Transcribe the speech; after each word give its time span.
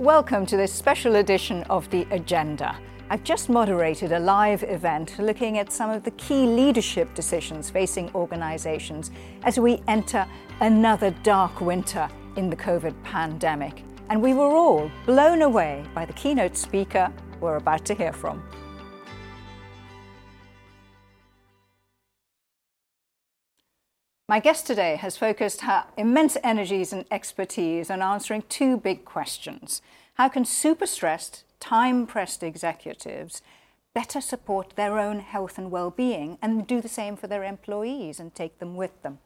Welcome 0.00 0.46
to 0.46 0.56
this 0.56 0.72
special 0.72 1.16
edition 1.16 1.62
of 1.64 1.90
The 1.90 2.06
Agenda. 2.10 2.74
I've 3.10 3.22
just 3.22 3.50
moderated 3.50 4.12
a 4.12 4.18
live 4.18 4.62
event 4.62 5.18
looking 5.18 5.58
at 5.58 5.70
some 5.70 5.90
of 5.90 6.04
the 6.04 6.10
key 6.12 6.46
leadership 6.46 7.12
decisions 7.12 7.68
facing 7.68 8.10
organisations 8.14 9.10
as 9.42 9.60
we 9.60 9.82
enter 9.88 10.26
another 10.60 11.10
dark 11.22 11.60
winter 11.60 12.08
in 12.36 12.48
the 12.48 12.56
COVID 12.56 12.94
pandemic. 13.02 13.84
And 14.08 14.22
we 14.22 14.32
were 14.32 14.56
all 14.56 14.90
blown 15.04 15.42
away 15.42 15.84
by 15.94 16.06
the 16.06 16.14
keynote 16.14 16.56
speaker 16.56 17.12
we're 17.38 17.56
about 17.56 17.84
to 17.84 17.94
hear 17.94 18.14
from. 18.14 18.42
My 24.30 24.38
guest 24.38 24.64
today 24.64 24.94
has 24.94 25.16
focused 25.16 25.62
her 25.62 25.86
immense 25.96 26.36
energies 26.44 26.92
and 26.92 27.04
expertise 27.10 27.90
on 27.90 28.00
answering 28.00 28.44
two 28.48 28.76
big 28.76 29.04
questions. 29.04 29.82
How 30.14 30.28
can 30.28 30.44
super 30.44 30.86
stressed, 30.86 31.42
time 31.58 32.06
pressed 32.06 32.44
executives 32.44 33.42
better 33.92 34.20
support 34.20 34.76
their 34.76 35.00
own 35.00 35.18
health 35.18 35.58
and 35.58 35.72
well 35.72 35.90
being 35.90 36.38
and 36.40 36.64
do 36.64 36.80
the 36.80 36.88
same 36.88 37.16
for 37.16 37.26
their 37.26 37.42
employees 37.42 38.20
and 38.20 38.32
take 38.32 38.60
them 38.60 38.76
with 38.76 39.02
them? 39.02 39.18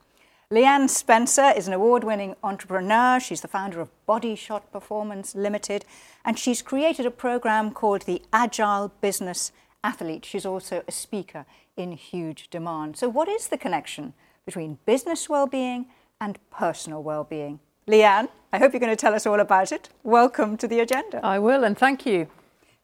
Leanne 0.51 0.89
Spencer 0.89 1.53
is 1.55 1.69
an 1.69 1.75
award 1.75 2.03
winning 2.03 2.35
entrepreneur. 2.43 3.21
She's 3.21 3.43
the 3.43 3.47
founder 3.47 3.83
of 3.83 3.91
Bodyshot 4.07 4.73
Performance 4.73 5.35
Limited, 5.35 5.85
and 6.25 6.39
she's 6.39 6.63
created 6.63 7.05
a 7.05 7.11
program 7.11 7.73
called 7.73 8.07
the 8.07 8.23
Agile 8.33 8.91
Business 9.03 9.53
Athlete. 9.83 10.25
She's 10.25 10.47
also 10.47 10.83
a 10.89 10.93
speaker 10.93 11.45
in 11.77 11.93
huge 11.93 12.49
demand. 12.49 12.97
So, 12.97 13.11
what 13.11 13.29
is 13.29 13.49
the 13.49 13.59
connection 13.59 14.15
between 14.45 14.79
business 14.85 15.29
well 15.29 15.47
being 15.47 15.87
and 16.21 16.39
personal 16.51 17.03
well 17.03 17.25
being? 17.25 17.61
Leanne, 17.89 18.29
I 18.53 18.59
hope 18.59 18.73
you're 18.73 18.81
going 18.81 18.93
to 18.93 18.97
tell 18.97 19.15
us 19.15 19.27
all 19.27 19.41
about 19.41 19.73
it. 19.73 19.89
Welcome 20.03 20.57
to 20.59 20.69
the 20.69 20.81
agenda. 20.81 21.21
I 21.25 21.39
will, 21.39 21.65
and 21.65 21.77
thank 21.77 22.07
you. 22.07 22.29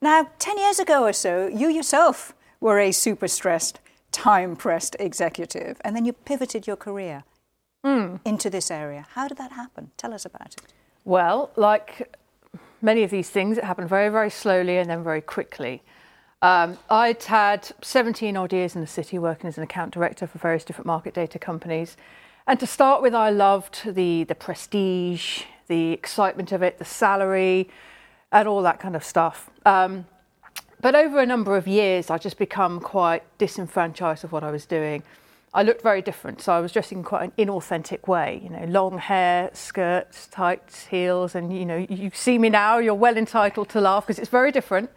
Now, 0.02 0.28
10 0.38 0.58
years 0.58 0.78
ago 0.78 1.04
or 1.04 1.12
so, 1.12 1.46
you 1.46 1.68
yourself 1.68 2.34
were 2.60 2.78
a 2.78 2.92
super 2.92 3.28
stressed, 3.28 3.80
time 4.12 4.56
pressed 4.56 4.96
executive, 4.98 5.80
and 5.82 5.94
then 5.94 6.04
you 6.04 6.12
pivoted 6.12 6.66
your 6.66 6.76
career 6.76 7.24
mm. 7.84 8.20
into 8.24 8.50
this 8.50 8.70
area. 8.70 9.06
How 9.12 9.28
did 9.28 9.38
that 9.38 9.52
happen? 9.52 9.90
Tell 9.96 10.12
us 10.12 10.24
about 10.24 10.54
it. 10.54 10.72
Well, 11.04 11.50
like 11.56 12.16
many 12.82 13.02
of 13.02 13.10
these 13.10 13.30
things, 13.30 13.58
it 13.58 13.64
happened 13.64 13.88
very, 13.88 14.08
very 14.08 14.30
slowly 14.30 14.78
and 14.78 14.88
then 14.88 15.02
very 15.02 15.20
quickly. 15.20 15.82
Um, 16.42 16.78
I'd 16.88 17.22
had 17.24 17.70
17 17.82 18.34
odd 18.34 18.52
years 18.52 18.74
in 18.74 18.80
the 18.80 18.86
city 18.86 19.18
working 19.18 19.46
as 19.48 19.58
an 19.58 19.62
account 19.62 19.92
director 19.92 20.26
for 20.26 20.38
various 20.38 20.64
different 20.64 20.86
market 20.86 21.12
data 21.12 21.38
companies. 21.38 21.98
And 22.46 22.58
to 22.60 22.66
start 22.66 23.02
with, 23.02 23.14
I 23.14 23.28
loved 23.28 23.94
the, 23.94 24.24
the 24.24 24.34
prestige, 24.34 25.42
the 25.68 25.92
excitement 25.92 26.50
of 26.50 26.62
it, 26.62 26.78
the 26.78 26.84
salary, 26.86 27.68
and 28.32 28.48
all 28.48 28.62
that 28.62 28.80
kind 28.80 28.96
of 28.96 29.04
stuff. 29.04 29.50
Um, 29.66 30.06
but 30.80 30.94
over 30.94 31.20
a 31.20 31.26
number 31.26 31.58
of 31.58 31.68
years, 31.68 32.08
I 32.08 32.16
just 32.16 32.38
become 32.38 32.80
quite 32.80 33.22
disenfranchised 33.36 34.24
of 34.24 34.32
what 34.32 34.42
I 34.42 34.50
was 34.50 34.64
doing. 34.64 35.02
I 35.52 35.62
looked 35.62 35.82
very 35.82 36.00
different, 36.00 36.40
so 36.40 36.54
I 36.54 36.60
was 36.60 36.72
dressing 36.72 36.98
in 36.98 37.04
quite 37.04 37.24
an 37.24 37.32
inauthentic 37.36 38.08
way. 38.08 38.40
You 38.42 38.48
know, 38.48 38.64
long 38.64 38.96
hair, 38.96 39.50
skirts, 39.52 40.26
tight 40.28 40.86
heels, 40.90 41.34
and 41.34 41.54
you 41.54 41.66
know, 41.66 41.86
you 41.90 42.10
see 42.14 42.38
me 42.38 42.48
now. 42.48 42.78
You're 42.78 42.94
well 42.94 43.18
entitled 43.18 43.68
to 43.70 43.80
laugh 43.80 44.06
because 44.06 44.18
it's 44.18 44.30
very 44.30 44.52
different. 44.52 44.88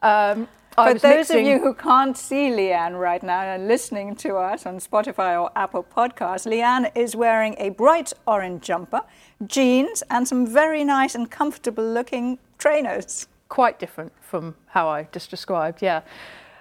Um, 0.00 0.48
for 0.74 0.94
those 0.94 1.02
mixing... 1.02 1.40
of 1.40 1.46
you 1.46 1.58
who 1.58 1.74
can't 1.74 2.16
see 2.16 2.50
Leanne 2.50 2.98
right 2.98 3.22
now 3.22 3.40
and 3.40 3.62
are 3.62 3.66
listening 3.66 4.14
to 4.16 4.36
us 4.36 4.66
on 4.66 4.78
Spotify 4.78 5.40
or 5.40 5.50
Apple 5.56 5.84
Podcasts, 5.84 6.46
Leanne 6.46 6.90
is 6.94 7.16
wearing 7.16 7.54
a 7.58 7.70
bright 7.70 8.12
orange 8.26 8.62
jumper, 8.62 9.02
jeans, 9.46 10.02
and 10.10 10.26
some 10.26 10.46
very 10.46 10.84
nice 10.84 11.14
and 11.14 11.30
comfortable 11.30 11.84
looking 11.84 12.38
trainers. 12.58 13.26
Quite 13.48 13.78
different 13.78 14.12
from 14.20 14.54
how 14.68 14.88
I 14.88 15.08
just 15.12 15.30
described, 15.30 15.82
yeah. 15.82 16.02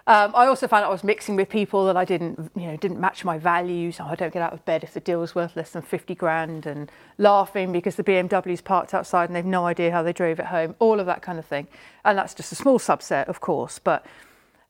Um, 0.10 0.32
I 0.34 0.48
also 0.48 0.68
found 0.68 0.84
I 0.84 0.90
was 0.90 1.04
mixing 1.04 1.36
with 1.36 1.50
people 1.50 1.86
that 1.86 1.96
I 1.96 2.04
didn't, 2.04 2.52
you 2.56 2.66
know, 2.66 2.76
didn't 2.78 3.00
match 3.00 3.24
my 3.24 3.38
values. 3.38 4.00
Oh, 4.00 4.06
I 4.06 4.16
don't 4.16 4.34
get 4.34 4.42
out 4.42 4.54
of 4.54 4.66
bed 4.66 4.84
if 4.84 4.96
the 4.96 5.00
deal 5.00 5.22
is 5.22 5.36
worth 5.36 5.56
less 5.56 5.70
than 5.70 5.84
50 5.84 6.16
grand, 6.16 6.66
and 6.66 6.92
laughing 7.20 7.72
because 7.72 7.96
the 7.96 8.04
BMW's 8.04 8.60
parked 8.60 8.96
outside 8.96 9.30
and 9.30 9.36
they've 9.36 9.46
no 9.46 9.68
idea 9.68 9.92
how 9.92 10.02
they 10.02 10.12
drove 10.12 10.40
it 10.40 10.48
home. 10.48 10.76
All 10.80 11.00
of 11.00 11.06
that 11.06 11.22
kind 11.22 11.38
of 11.38 11.46
thing, 11.46 11.68
and 12.06 12.18
that's 12.18 12.34
just 12.34 12.52
a 12.52 12.56
small 12.56 12.80
subset, 12.80 13.28
of 13.28 13.40
course. 13.40 13.78
But 13.78 14.04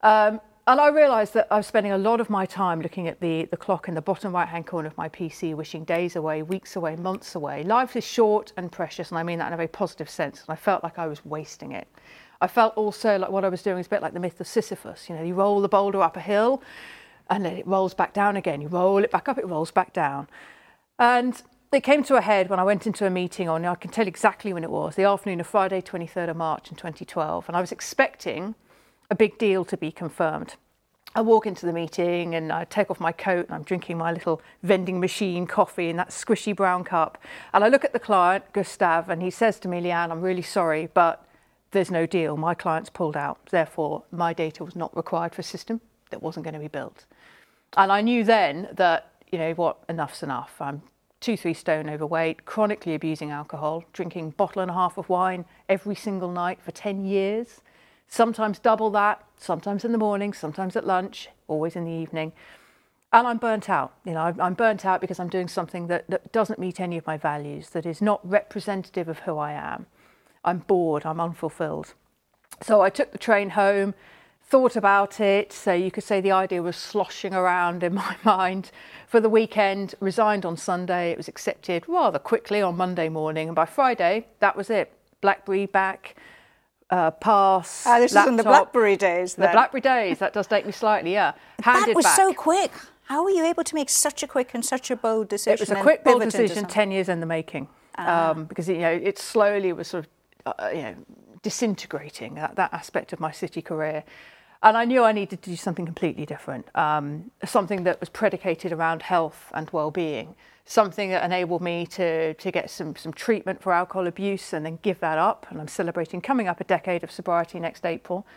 um, 0.01 0.41
and 0.67 0.81
I 0.81 0.89
realised 0.89 1.33
that 1.35 1.47
I 1.49 1.55
was 1.55 1.67
spending 1.67 1.93
a 1.93 1.97
lot 1.97 2.19
of 2.19 2.29
my 2.29 2.45
time 2.45 2.81
looking 2.81 3.07
at 3.07 3.21
the, 3.21 3.45
the 3.45 3.55
clock 3.55 3.87
in 3.87 3.95
the 3.95 4.01
bottom 4.01 4.33
right 4.33 4.47
hand 4.47 4.67
corner 4.67 4.89
of 4.89 4.97
my 4.97 5.07
PC, 5.07 5.55
wishing 5.55 5.85
days 5.85 6.17
away, 6.17 6.43
weeks 6.43 6.75
away, 6.75 6.97
months 6.97 7.33
away. 7.35 7.63
Life 7.63 7.95
is 7.95 8.05
short 8.05 8.51
and 8.57 8.69
precious, 8.69 9.09
and 9.09 9.17
I 9.17 9.23
mean 9.23 9.39
that 9.39 9.47
in 9.47 9.53
a 9.53 9.55
very 9.55 9.69
positive 9.69 10.09
sense. 10.09 10.41
And 10.41 10.49
I 10.49 10.57
felt 10.57 10.83
like 10.83 10.99
I 10.99 11.07
was 11.07 11.23
wasting 11.23 11.71
it. 11.71 11.87
I 12.41 12.47
felt 12.47 12.75
also 12.75 13.17
like 13.17 13.31
what 13.31 13.43
I 13.43 13.49
was 13.49 13.61
doing 13.61 13.77
was 13.77 13.87
a 13.87 13.89
bit 13.89 14.01
like 14.01 14.13
the 14.13 14.19
myth 14.19 14.39
of 14.39 14.47
Sisyphus. 14.47 15.09
You 15.09 15.15
know, 15.15 15.23
you 15.23 15.33
roll 15.33 15.61
the 15.61 15.69
boulder 15.69 16.01
up 16.01 16.15
a 16.15 16.21
hill 16.21 16.61
and 17.29 17.45
then 17.45 17.57
it 17.57 17.67
rolls 17.67 17.93
back 17.93 18.13
down 18.13 18.37
again. 18.37 18.61
You 18.61 18.67
roll 18.69 19.03
it 19.03 19.11
back 19.11 19.27
up, 19.27 19.37
it 19.37 19.47
rolls 19.47 19.71
back 19.71 19.93
down. 19.93 20.27
And 20.97 21.41
it 21.71 21.81
came 21.81 22.03
to 22.05 22.15
a 22.15 22.21
head 22.21 22.49
when 22.49 22.59
I 22.59 22.63
went 22.63 22.87
into 22.87 23.05
a 23.05 23.09
meeting 23.09 23.47
on, 23.47 23.65
I 23.65 23.75
can 23.75 23.91
tell 23.91 24.07
exactly 24.07 24.53
when 24.53 24.63
it 24.63 24.71
was, 24.71 24.95
the 24.95 25.03
afternoon 25.03 25.39
of 25.39 25.47
Friday, 25.47 25.81
23rd 25.81 26.29
of 26.29 26.37
March 26.37 26.69
in 26.71 26.75
2012. 26.75 27.47
And 27.47 27.55
I 27.55 27.61
was 27.61 27.71
expecting 27.71 28.55
a 29.11 29.15
big 29.15 29.37
deal 29.37 29.65
to 29.65 29.77
be 29.77 29.91
confirmed. 29.91 30.55
I 31.15 31.21
walk 31.21 31.45
into 31.45 31.65
the 31.65 31.73
meeting 31.73 32.35
and 32.35 32.51
I 32.51 32.65
take 32.65 32.89
off 32.89 32.99
my 32.99 33.11
coat 33.11 33.47
and 33.47 33.55
I'm 33.55 33.63
drinking 33.63 33.97
my 33.97 34.11
little 34.11 34.41
vending 34.63 34.99
machine 34.99 35.47
coffee 35.47 35.89
in 35.89 35.97
that 35.97 36.09
squishy 36.09 36.55
brown 36.55 36.83
cup. 36.83 37.17
And 37.53 37.63
I 37.63 37.67
look 37.67 37.83
at 37.83 37.93
the 37.93 37.99
client, 37.99 38.45
Gustav, 38.53 39.09
and 39.09 39.21
he 39.21 39.31
says 39.31 39.59
to 39.59 39.67
me, 39.67 39.81
Leanne, 39.81 40.11
I'm 40.11 40.21
really 40.21 40.43
sorry, 40.43 40.87
but 40.93 41.25
there's 41.71 41.91
no 41.91 42.05
deal. 42.05 42.37
My 42.37 42.53
client's 42.53 42.89
pulled 42.89 43.17
out. 43.17 43.39
Therefore, 43.51 44.03
my 44.11 44.33
data 44.33 44.63
was 44.63 44.75
not 44.75 44.95
required 44.95 45.35
for 45.35 45.41
a 45.41 45.43
system 45.43 45.81
that 46.09 46.23
wasn't 46.23 46.43
going 46.43 46.55
to 46.55 46.59
be 46.59 46.67
built. 46.67 47.05
And 47.77 47.91
I 47.91 48.01
knew 48.01 48.23
then 48.23 48.69
that, 48.73 49.11
you 49.31 49.37
know 49.37 49.53
what, 49.53 49.77
enough's 49.87 50.23
enough. 50.23 50.55
I'm 50.59 50.81
two, 51.19 51.37
three 51.37 51.53
stone 51.53 51.89
overweight, 51.89 52.45
chronically 52.45 52.95
abusing 52.95 53.31
alcohol, 53.31 53.83
drinking 53.93 54.31
bottle 54.31 54.61
and 54.61 54.71
a 54.71 54.73
half 54.73 54.97
of 54.97 55.09
wine 55.09 55.45
every 55.67 55.95
single 55.95 56.31
night 56.31 56.59
for 56.61 56.71
10 56.71 57.05
years, 57.05 57.61
sometimes 58.07 58.59
double 58.59 58.89
that, 58.91 59.23
sometimes 59.37 59.85
in 59.85 59.91
the 59.91 59.97
morning, 59.97 60.33
sometimes 60.33 60.75
at 60.75 60.87
lunch, 60.87 61.29
always 61.47 61.75
in 61.75 61.85
the 61.85 61.91
evening. 61.91 62.31
And 63.11 63.27
I'm 63.27 63.37
burnt 63.37 63.69
out. 63.69 63.93
You 64.05 64.13
know, 64.13 64.33
I'm 64.39 64.53
burnt 64.53 64.85
out 64.85 65.01
because 65.01 65.19
I'm 65.19 65.29
doing 65.29 65.47
something 65.47 65.87
that, 65.87 66.09
that 66.09 66.31
doesn't 66.31 66.59
meet 66.59 66.79
any 66.79 66.97
of 66.97 67.05
my 67.05 67.17
values, 67.17 67.69
that 67.71 67.85
is 67.85 68.01
not 68.01 68.27
representative 68.27 69.07
of 69.07 69.19
who 69.19 69.37
I 69.37 69.51
am. 69.53 69.87
I'm 70.43 70.59
bored, 70.59 71.05
I'm 71.05 71.19
unfulfilled. 71.19 71.93
So 72.61 72.81
I 72.81 72.89
took 72.89 73.11
the 73.11 73.17
train 73.17 73.51
home, 73.51 73.93
thought 74.43 74.75
about 74.75 75.19
it. 75.19 75.53
So 75.53 75.73
you 75.73 75.91
could 75.91 76.03
say 76.03 76.21
the 76.21 76.31
idea 76.31 76.61
was 76.61 76.75
sloshing 76.75 77.33
around 77.33 77.83
in 77.83 77.93
my 78.05 78.15
mind 78.23 78.71
for 79.07 79.19
the 79.19 79.29
weekend, 79.29 79.95
resigned 79.99 80.45
on 80.45 80.57
Sunday. 80.57 81.11
It 81.11 81.17
was 81.17 81.27
accepted 81.27 81.87
rather 81.87 82.19
quickly 82.19 82.61
on 82.61 82.75
Monday 82.75 83.09
morning. 83.09 83.47
And 83.47 83.55
by 83.55 83.65
Friday, 83.65 84.27
that 84.39 84.55
was 84.55 84.69
it. 84.69 84.91
Blackberry 85.21 85.65
back, 85.65 86.15
uh, 86.89 87.11
pass. 87.11 87.85
Ah, 87.85 87.99
this 87.99 88.13
laptop. 88.13 88.27
is 88.27 88.29
in 88.31 88.37
the 88.37 88.43
Blackberry 88.43 88.95
days. 88.95 89.35
Then. 89.35 89.47
The 89.47 89.51
Blackberry 89.51 89.81
days. 89.81 90.19
That 90.19 90.33
does 90.33 90.47
date 90.47 90.65
me 90.65 90.71
slightly, 90.71 91.13
yeah. 91.13 91.33
Handed 91.61 91.89
that 91.89 91.95
was 91.95 92.05
back. 92.05 92.15
so 92.15 92.33
quick. 92.33 92.71
How 93.03 93.23
were 93.23 93.31
you 93.31 93.43
able 93.43 93.63
to 93.63 93.75
make 93.75 93.89
such 93.89 94.21
a 94.21 94.27
quick 94.27 94.51
and 94.53 94.63
such 94.63 94.91
a 94.91 94.95
bold 94.95 95.29
decision? 95.29 95.53
It 95.53 95.59
was 95.59 95.71
a 95.71 95.81
quick, 95.81 96.03
bold 96.03 96.21
decision, 96.21 96.65
10 96.65 96.91
years 96.91 97.09
in 97.09 97.19
the 97.19 97.25
making. 97.25 97.67
Ah. 97.97 98.29
Um, 98.29 98.45
because, 98.45 98.69
you 98.69 98.77
know, 98.77 98.91
it 98.91 99.17
slowly 99.17 99.73
was 99.73 99.87
sort 99.87 100.05
of 100.05 100.11
uh, 100.45 100.69
you 100.73 100.81
know, 100.81 100.95
disintegrating 101.41 102.35
that, 102.35 102.55
that 102.55 102.73
aspect 102.73 103.13
of 103.13 103.19
my 103.19 103.31
city 103.31 103.61
career. 103.61 104.03
And 104.61 104.75
I 104.75 104.83
knew 104.83 105.03
I 105.03 105.13
needed 105.13 105.41
to 105.43 105.49
do 105.49 105.55
something 105.55 105.85
completely 105.85 106.25
different, 106.25 106.67
um, 106.75 107.31
something 107.45 107.83
that 107.85 107.99
was 107.99 108.09
predicated 108.09 108.73
around 108.73 109.03
health 109.03 109.51
and 109.53 109.69
well-being, 109.71 110.35
something 110.65 111.11
that 111.11 111.23
enabled 111.23 111.61
me 111.61 111.85
to, 111.87 112.33
to 112.33 112.51
get 112.51 112.69
some, 112.69 112.95
some 112.95 113.13
treatment 113.13 113.61
for 113.61 113.71
alcohol 113.71 114.05
abuse 114.05 114.51
and 114.51 114.65
then 114.65 114.77
give 114.81 114.99
that 114.99 115.17
up. 115.17 115.47
And 115.49 115.61
I'm 115.61 115.69
celebrating 115.69 116.19
coming 116.19 116.49
up 116.49 116.59
a 116.59 116.65
decade 116.65 117.03
of 117.05 117.11
sobriety 117.11 117.59
next 117.59 117.85
April. 117.85 118.27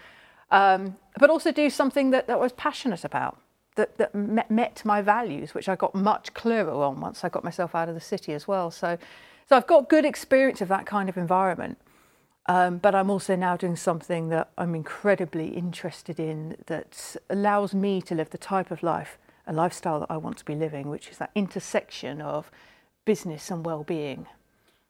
Um, 0.52 0.96
but 1.18 1.28
also 1.28 1.50
do 1.50 1.70
something 1.70 2.10
that, 2.10 2.28
that 2.28 2.34
I 2.34 2.40
was 2.40 2.52
passionate 2.52 3.04
about, 3.04 3.38
that, 3.74 3.96
that 3.98 4.14
met, 4.14 4.50
met 4.50 4.82
my 4.84 5.02
values, 5.02 5.54
which 5.54 5.68
I 5.68 5.74
got 5.74 5.94
much 5.94 6.34
clearer 6.34 6.72
on 6.84 7.00
once 7.00 7.24
I 7.24 7.30
got 7.30 7.42
myself 7.42 7.74
out 7.74 7.88
of 7.88 7.94
the 7.94 8.00
city 8.00 8.32
as 8.32 8.46
well. 8.46 8.70
So, 8.70 8.96
so 9.48 9.56
I've 9.56 9.66
got 9.66 9.88
good 9.88 10.04
experience 10.04 10.60
of 10.60 10.68
that 10.68 10.86
kind 10.86 11.08
of 11.08 11.16
environment. 11.16 11.78
Um, 12.46 12.78
but 12.78 12.94
I'm 12.94 13.10
also 13.10 13.36
now 13.36 13.56
doing 13.56 13.76
something 13.76 14.28
that 14.30 14.50
I'm 14.58 14.74
incredibly 14.74 15.48
interested 15.48 16.18
in 16.18 16.56
that 16.66 17.16
allows 17.30 17.72
me 17.72 18.02
to 18.02 18.14
live 18.14 18.30
the 18.30 18.38
type 18.38 18.70
of 18.70 18.82
life 18.82 19.16
and 19.46 19.56
lifestyle 19.56 20.00
that 20.00 20.10
I 20.10 20.16
want 20.16 20.38
to 20.38 20.44
be 20.44 20.54
living, 20.54 20.88
which 20.88 21.08
is 21.08 21.18
that 21.18 21.30
intersection 21.34 22.20
of 22.20 22.50
business 23.04 23.50
and 23.50 23.64
well-being. 23.64 24.26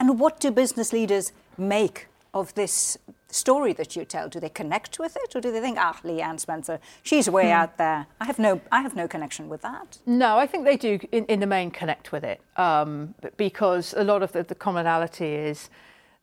And 0.01 0.19
what 0.19 0.41
do 0.41 0.51
business 0.51 0.93
leaders 0.93 1.33
make 1.59 2.09
of 2.35 2.55
this 2.55 2.97
story 3.29 3.73
that 3.75 3.95
you 3.95 4.05
tell? 4.05 4.29
Do 4.29 4.41
they 4.41 4.49
connect 4.49 4.99
with 4.99 5.17
it, 5.17 5.37
or 5.37 5.41
do 5.41 5.53
they 5.53 5.61
think, 5.61 5.79
"Ah, 5.79 5.99
Leanne 6.03 6.41
Spencer, 6.41 6.81
she's 7.03 7.29
way 7.29 7.47
hmm. 7.47 7.53
out 7.53 7.77
there. 7.77 8.07
I 8.21 8.25
have 8.25 8.39
no, 8.39 8.61
I 8.71 8.81
have 8.81 8.97
no 8.97 9.07
connection 9.07 9.49
with 9.49 9.63
that." 9.63 9.99
No, 10.07 10.39
I 10.39 10.47
think 10.47 10.65
they 10.65 10.77
do, 10.77 10.99
in, 11.13 11.27
in 11.27 11.41
the 11.41 11.47
main, 11.47 11.71
connect 11.71 12.13
with 12.13 12.25
it 12.25 12.41
um, 12.57 13.15
because 13.37 13.95
a 13.97 14.05
lot 14.05 14.23
of 14.23 14.33
the, 14.33 14.43
the 14.43 14.55
commonality 14.55 15.35
is 15.35 15.71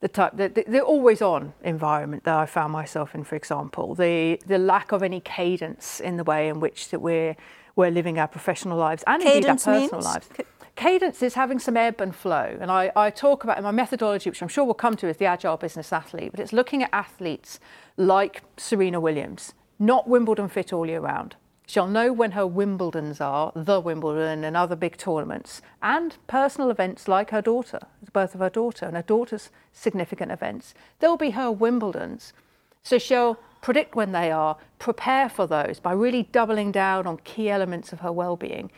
the 0.01 0.07
type 0.07 0.38
the, 0.38 0.48
the, 0.50 0.63
the 0.68 0.81
always 0.81 1.22
on 1.22 1.54
environment 1.63 2.24
that 2.24 2.36
I 2.36 2.46
found 2.46 2.72
myself 2.72 3.13
in, 3.13 3.24
for 3.24 3.36
example, 3.36 3.96
the 3.96 4.40
the 4.46 4.57
lack 4.57 4.92
of 4.92 5.04
any 5.04 5.19
cadence 5.19 6.00
in 6.00 6.18
the 6.18 6.24
way 6.24 6.48
in 6.48 6.60
which 6.60 6.90
that 6.90 7.01
we're 7.01 7.36
we're 7.75 7.92
living 7.92 8.18
our 8.18 8.28
professional 8.28 8.78
lives 8.78 9.04
and 9.07 9.22
Cadence 9.22 9.66
indeed 9.66 9.80
our 9.80 9.81
personal 9.81 10.01
means? 10.01 10.06
lives. 10.06 10.30
Cadence 10.75 11.22
is 11.22 11.34
having 11.34 11.60
some 11.60 11.75
ebb 11.75 12.00
and 12.00 12.16
flow, 12.16 12.57
and 12.62 12.72
I, 12.72 12.90
I 12.96 13.10
talk 13.10 13.44
about 13.44 13.57
in 13.57 13.66
my 13.66 13.72
methodology, 13.72 14.30
which 14.30 14.42
I'm 14.42 14.48
sure 14.48 14.63
we'll 14.63 14.74
come 14.75 14.96
to, 14.98 15.10
is 15.10 15.18
the 15.18 15.25
agile 15.25 15.57
business 15.57 15.92
athlete. 15.92 16.31
But 16.31 16.40
it's 16.40 16.54
looking 16.54 16.84
at 16.84 16.90
athletes 16.94 17.60
like 17.98 18.44
Serena 18.56 19.02
Williams, 19.02 19.54
not 19.78 20.07
Wimbledon 20.07 20.48
fit 20.48 20.72
all 20.72 20.88
year 20.88 21.02
round. 21.02 21.36
She'll 21.69 21.86
know 21.86 22.12
when 22.12 22.31
her 22.31 22.48
Wimbledons 22.48 23.21
are, 23.21 23.51
the 23.56 23.80
Wimbledon 23.80 24.44
and 24.44 24.57
other 24.57 24.75
big 24.75 24.98
tournaments, 24.98 25.62
and 25.83 26.18
personal 26.25 26.71
events 26.71 27.07
like 27.07 27.30
her 27.30 27.44
daughter, 27.44 27.77
the 28.01 28.10
birth 28.10 28.33
of 28.33 28.39
her 28.39 28.50
daughter, 28.50 28.88
and 28.88 28.95
her 28.95 29.04
daughter's 29.04 29.51
significant 29.71 30.31
events. 30.31 30.74
They'll 30.98 31.16
be 31.16 31.30
her 31.30 31.51
Wimbledons. 31.54 32.33
So 32.81 32.98
she'll 32.98 33.38
predict 33.62 33.94
when 33.94 34.13
they 34.13 34.31
are, 34.31 34.57
prepare 34.80 35.30
for 35.30 35.45
those 35.45 35.80
by 35.80 35.92
really 35.92 36.24
doubling 36.24 36.71
down 36.71 37.06
on 37.06 37.18
key 37.18 37.51
elements 37.51 37.94
of 37.94 38.00
her 38.00 38.12
well-being, 38.12 38.71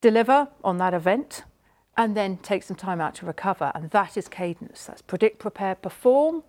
deliver 0.00 0.48
on 0.64 0.78
that 0.78 0.94
event, 0.94 1.44
and 1.96 2.16
then 2.16 2.38
take 2.38 2.64
some 2.64 2.76
time 2.76 3.00
out 3.00 3.14
to 3.14 3.24
recover. 3.24 3.70
And 3.72 3.90
that 3.90 4.16
is 4.16 4.26
cadence. 4.26 4.86
That's 4.86 5.02
predict, 5.02 5.38
prepare, 5.38 5.76
perform, 5.76 6.42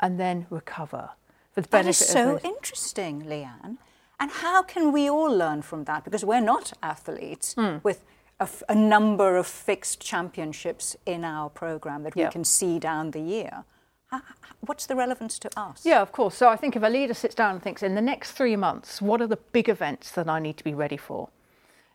and 0.00 0.18
then 0.18 0.48
recover 0.50 1.10
for 1.52 1.60
the 1.60 1.68
That 1.68 1.86
is 1.86 2.00
benefit 2.00 2.08
so 2.08 2.40
interesting, 2.42 3.22
Leanne. 3.22 3.76
And 4.20 4.30
how 4.30 4.62
can 4.62 4.92
we 4.92 5.08
all 5.08 5.34
learn 5.34 5.62
from 5.62 5.84
that? 5.84 6.04
Because 6.04 6.24
we're 6.24 6.40
not 6.42 6.72
athletes 6.82 7.54
Hmm. 7.54 7.78
with 7.82 8.04
a, 8.38 8.42
f- 8.44 8.62
a 8.68 8.74
number 8.74 9.36
of 9.38 9.46
fixed 9.46 10.00
championships 10.00 10.96
in 11.06 11.24
our 11.24 11.48
program 11.48 12.02
that 12.04 12.14
we 12.14 12.26
can 12.28 12.44
see 12.44 12.78
down 12.78 13.10
the 13.12 13.20
year. 13.20 13.64
How- 14.08 14.22
What's 14.66 14.84
the 14.86 14.94
relevance 14.94 15.38
to 15.38 15.48
us? 15.58 15.86
Yeah, 15.86 16.02
of 16.02 16.12
course. 16.12 16.34
So 16.34 16.48
I 16.48 16.56
think 16.56 16.76
if 16.76 16.82
a 16.82 16.88
leader 16.88 17.14
sits 17.14 17.34
down 17.34 17.52
and 17.54 17.62
thinks, 17.62 17.82
in 17.82 17.94
the 17.94 18.02
next 18.02 18.32
three 18.32 18.56
months, 18.56 19.00
what 19.00 19.22
are 19.22 19.26
the 19.26 19.38
big 19.52 19.70
events 19.70 20.10
that 20.12 20.28
I 20.28 20.38
need 20.38 20.58
to 20.58 20.64
be 20.64 20.74
ready 20.74 20.98
for? 20.98 21.30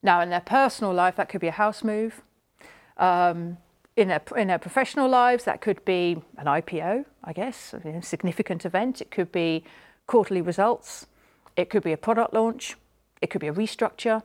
Now, 0.02 0.20
in 0.22 0.30
their 0.32 0.42
personal 0.42 0.92
life, 0.92 1.16
that 1.18 1.30
could 1.30 1.42
be 1.42 1.48
a 1.48 1.52
house 1.52 1.84
move. 1.84 2.22
Um, 2.98 3.58
in 3.96 4.08
their, 4.08 4.22
in 4.36 4.48
their 4.48 4.58
professional 4.60 5.08
lives, 5.08 5.44
that 5.44 5.62
could 5.62 5.84
be 5.86 6.18
an 6.38 6.48
IPO, 6.48 7.06
I 7.24 7.34
guess, 7.34 7.74
a 7.74 8.02
significant 8.02 8.66
event. 8.66 9.00
It 9.02 9.12
could 9.12 9.32
be 9.32 9.64
quarterly 10.08 10.42
results. 10.42 11.06
It 11.56 11.70
could 11.70 11.84
be 11.84 11.92
a 11.92 11.98
product 11.98 12.34
launch. 12.34 12.76
It 13.22 13.30
could 13.30 13.42
be 13.42 13.48
a 13.48 13.54
restructure. 13.54 14.24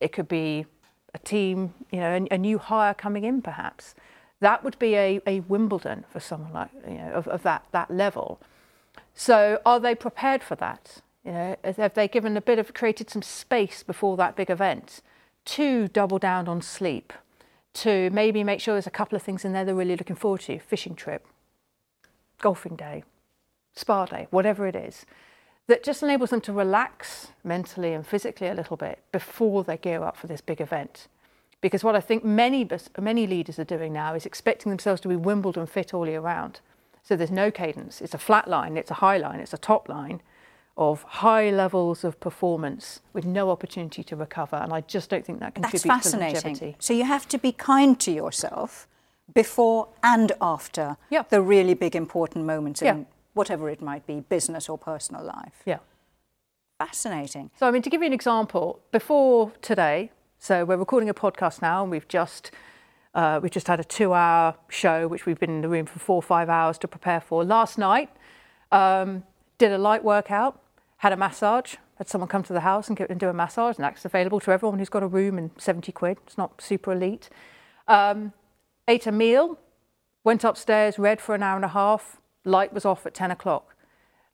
It 0.00 0.12
could 0.12 0.28
be 0.28 0.66
a 1.14 1.18
team, 1.18 1.74
you 1.90 2.00
know, 2.00 2.10
a, 2.30 2.34
a 2.34 2.38
new 2.38 2.58
hire 2.58 2.94
coming 2.94 3.24
in, 3.24 3.42
perhaps. 3.42 3.94
That 4.40 4.62
would 4.62 4.78
be 4.78 4.94
a, 4.94 5.20
a 5.26 5.40
Wimbledon 5.40 6.04
for 6.10 6.20
someone 6.20 6.52
like, 6.52 6.70
you 6.86 6.98
know, 6.98 7.12
of, 7.12 7.28
of 7.28 7.42
that, 7.42 7.64
that 7.72 7.90
level. 7.90 8.40
So 9.14 9.60
are 9.66 9.80
they 9.80 9.94
prepared 9.94 10.42
for 10.42 10.54
that? 10.56 11.02
You 11.24 11.32
know, 11.32 11.56
have 11.64 11.94
they 11.94 12.08
given 12.08 12.36
a 12.36 12.40
bit 12.40 12.58
of 12.58 12.72
created 12.72 13.10
some 13.10 13.22
space 13.22 13.82
before 13.82 14.16
that 14.16 14.36
big 14.36 14.50
event 14.50 15.02
to 15.46 15.88
double 15.88 16.18
down 16.18 16.46
on 16.46 16.62
sleep, 16.62 17.12
to 17.74 18.10
maybe 18.10 18.44
make 18.44 18.60
sure 18.60 18.74
there's 18.74 18.86
a 18.86 18.90
couple 18.90 19.16
of 19.16 19.22
things 19.22 19.44
in 19.44 19.52
there 19.52 19.64
they're 19.64 19.74
really 19.74 19.96
looking 19.96 20.16
forward 20.16 20.40
to, 20.42 20.58
fishing 20.58 20.94
trip, 20.94 21.26
golfing 22.40 22.76
day, 22.76 23.02
spa 23.74 24.06
day, 24.06 24.26
whatever 24.30 24.66
it 24.66 24.76
is, 24.76 25.04
that 25.68 25.84
just 25.84 26.02
enables 26.02 26.30
them 26.30 26.40
to 26.40 26.52
relax 26.52 27.28
mentally 27.44 27.92
and 27.92 28.06
physically 28.06 28.48
a 28.48 28.54
little 28.54 28.76
bit 28.76 28.98
before 29.12 29.62
they 29.64 29.76
gear 29.76 30.02
up 30.02 30.16
for 30.16 30.26
this 30.26 30.40
big 30.40 30.60
event. 30.60 31.06
Because 31.60 31.84
what 31.84 31.94
I 31.96 32.00
think 32.00 32.24
many 32.24 32.68
many 33.00 33.26
leaders 33.26 33.58
are 33.58 33.64
doing 33.64 33.92
now 33.92 34.14
is 34.14 34.26
expecting 34.26 34.70
themselves 34.70 35.00
to 35.02 35.08
be 35.08 35.16
Wimbledon 35.16 35.66
fit 35.66 35.92
all 35.94 36.06
year 36.08 36.20
round. 36.20 36.60
So 37.02 37.16
there's 37.16 37.30
no 37.30 37.50
cadence. 37.50 38.00
It's 38.00 38.14
a 38.14 38.18
flat 38.18 38.48
line, 38.48 38.76
it's 38.76 38.90
a 38.90 38.94
high 38.94 39.16
line, 39.18 39.40
it's 39.40 39.54
a 39.54 39.58
top 39.58 39.88
line 39.88 40.20
of 40.76 41.02
high 41.02 41.50
levels 41.50 42.04
of 42.04 42.20
performance 42.20 43.00
with 43.12 43.24
no 43.26 43.50
opportunity 43.50 44.04
to 44.04 44.14
recover. 44.14 44.56
And 44.56 44.72
I 44.72 44.82
just 44.82 45.10
don't 45.10 45.24
think 45.24 45.40
that 45.40 45.54
That's 45.56 45.70
contributes 45.82 45.82
to 45.82 45.88
fascinating. 46.10 46.34
longevity. 46.52 46.76
So 46.78 46.92
you 46.94 47.04
have 47.04 47.26
to 47.28 47.38
be 47.38 47.50
kind 47.52 47.98
to 48.00 48.12
yourself 48.12 48.86
before 49.34 49.88
and 50.02 50.32
after 50.40 50.96
Yeah. 51.10 51.24
the 51.28 51.42
really 51.42 51.74
big 51.74 51.96
important 51.96 52.44
moments 52.46 52.80
Yeah. 52.80 52.92
in 52.92 53.06
whatever 53.38 53.70
it 53.70 53.80
might 53.80 54.04
be, 54.04 54.20
business 54.20 54.68
or 54.68 54.76
personal 54.76 55.22
life. 55.24 55.62
Yeah. 55.64 55.78
Fascinating. 56.78 57.50
So, 57.58 57.68
I 57.68 57.70
mean, 57.70 57.82
to 57.82 57.90
give 57.90 58.02
you 58.02 58.06
an 58.08 58.12
example, 58.12 58.80
before 58.90 59.52
today, 59.62 60.10
so 60.38 60.64
we're 60.64 60.76
recording 60.76 61.08
a 61.08 61.14
podcast 61.14 61.62
now, 61.62 61.82
and 61.82 61.90
we've 61.90 62.08
just 62.08 62.50
uh, 63.14 63.40
we've 63.42 63.52
just 63.52 63.68
had 63.68 63.80
a 63.80 63.84
two-hour 63.84 64.56
show, 64.68 65.08
which 65.08 65.24
we've 65.24 65.38
been 65.38 65.50
in 65.50 65.60
the 65.62 65.68
room 65.68 65.86
for 65.86 65.98
four 65.98 66.16
or 66.16 66.22
five 66.22 66.48
hours 66.48 66.78
to 66.78 66.88
prepare 66.88 67.20
for. 67.20 67.44
Last 67.44 67.78
night, 67.78 68.10
um, 68.70 69.22
did 69.56 69.72
a 69.72 69.78
light 69.78 70.04
workout, 70.04 70.60
had 70.98 71.12
a 71.12 71.16
massage, 71.16 71.76
had 71.96 72.08
someone 72.08 72.28
come 72.28 72.42
to 72.42 72.52
the 72.52 72.60
house 72.60 72.88
and, 72.88 72.96
get, 72.96 73.08
and 73.08 73.18
do 73.18 73.28
a 73.28 73.32
massage, 73.32 73.76
and 73.76 73.84
that's 73.84 74.04
available 74.04 74.40
to 74.40 74.50
everyone 74.50 74.78
who's 74.78 74.88
got 74.88 75.02
a 75.02 75.06
room 75.06 75.38
and 75.38 75.50
70 75.58 75.90
quid. 75.92 76.18
It's 76.26 76.38
not 76.38 76.60
super 76.60 76.92
elite. 76.92 77.30
Um, 77.86 78.32
ate 78.86 79.06
a 79.06 79.12
meal, 79.12 79.58
went 80.22 80.44
upstairs, 80.44 80.98
read 80.98 81.20
for 81.20 81.34
an 81.34 81.42
hour 81.42 81.56
and 81.56 81.64
a 81.64 81.68
half. 81.68 82.20
Light 82.48 82.72
was 82.72 82.84
off 82.84 83.06
at 83.06 83.14
10 83.14 83.30
o'clock. 83.30 83.74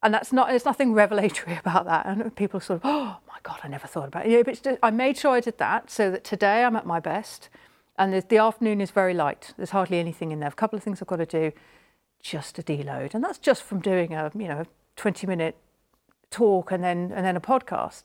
And 0.02 0.12
that's 0.12 0.32
not 0.32 0.48
there's 0.48 0.66
nothing 0.66 0.92
revelatory 0.92 1.56
about 1.64 1.86
that. 1.86 2.06
And 2.06 2.34
people 2.36 2.60
sort 2.60 2.82
of 2.82 2.82
oh 2.84 3.16
my 3.26 3.38
god 3.42 3.60
i 3.62 3.68
never 3.68 3.86
thought 3.86 4.08
about 4.08 4.26
it. 4.26 4.44
But 4.44 4.62
just, 4.62 4.78
i 4.82 4.90
made 4.90 5.16
sure 5.16 5.32
i 5.32 5.40
did 5.40 5.58
that 5.58 5.90
so 5.90 6.10
that 6.10 6.24
today 6.24 6.64
i'm 6.64 6.76
at 6.76 6.86
my 6.86 7.00
best. 7.00 7.48
And 7.96 8.12
the, 8.12 8.24
the 8.28 8.38
afternoon 8.38 8.80
is 8.80 8.90
very 8.90 9.14
light. 9.14 9.54
There's 9.56 9.70
hardly 9.70 10.00
anything 10.00 10.32
in 10.32 10.40
there. 10.40 10.48
A 10.48 10.52
couple 10.52 10.76
of 10.76 10.82
things 10.82 11.00
i've 11.00 11.08
got 11.08 11.16
to 11.16 11.26
do 11.26 11.52
just 12.22 12.54
to 12.56 12.62
deload. 12.62 13.14
And 13.14 13.22
that's 13.24 13.38
just 13.38 13.62
from 13.62 13.80
doing 13.80 14.12
a 14.12 14.30
you 14.34 14.48
know 14.48 14.64
20 14.96 15.26
minute 15.26 15.56
talk 16.30 16.70
and 16.70 16.84
then 16.84 17.12
and 17.14 17.24
then 17.24 17.36
a 17.36 17.40
podcast. 17.40 18.04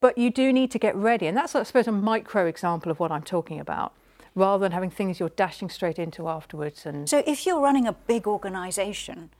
But 0.00 0.16
you 0.16 0.30
do 0.30 0.52
need 0.52 0.70
to 0.72 0.78
get 0.78 0.94
ready. 0.96 1.26
And 1.26 1.36
that's 1.36 1.54
i 1.54 1.62
suppose 1.62 1.86
a 1.86 1.92
micro 1.92 2.46
example 2.46 2.90
of 2.90 2.98
what 2.98 3.12
i'm 3.12 3.22
talking 3.22 3.60
about 3.60 3.92
rather 4.34 4.62
than 4.62 4.72
having 4.72 4.90
things 4.90 5.18
you're 5.20 5.28
dashing 5.30 5.68
straight 5.68 5.98
into 5.98 6.28
afterwards 6.28 6.86
and 6.86 7.08
So 7.08 7.22
if 7.26 7.46
you're 7.46 7.60
running 7.60 7.86
a 7.86 7.92
big 7.92 8.26
organization, 8.26 9.30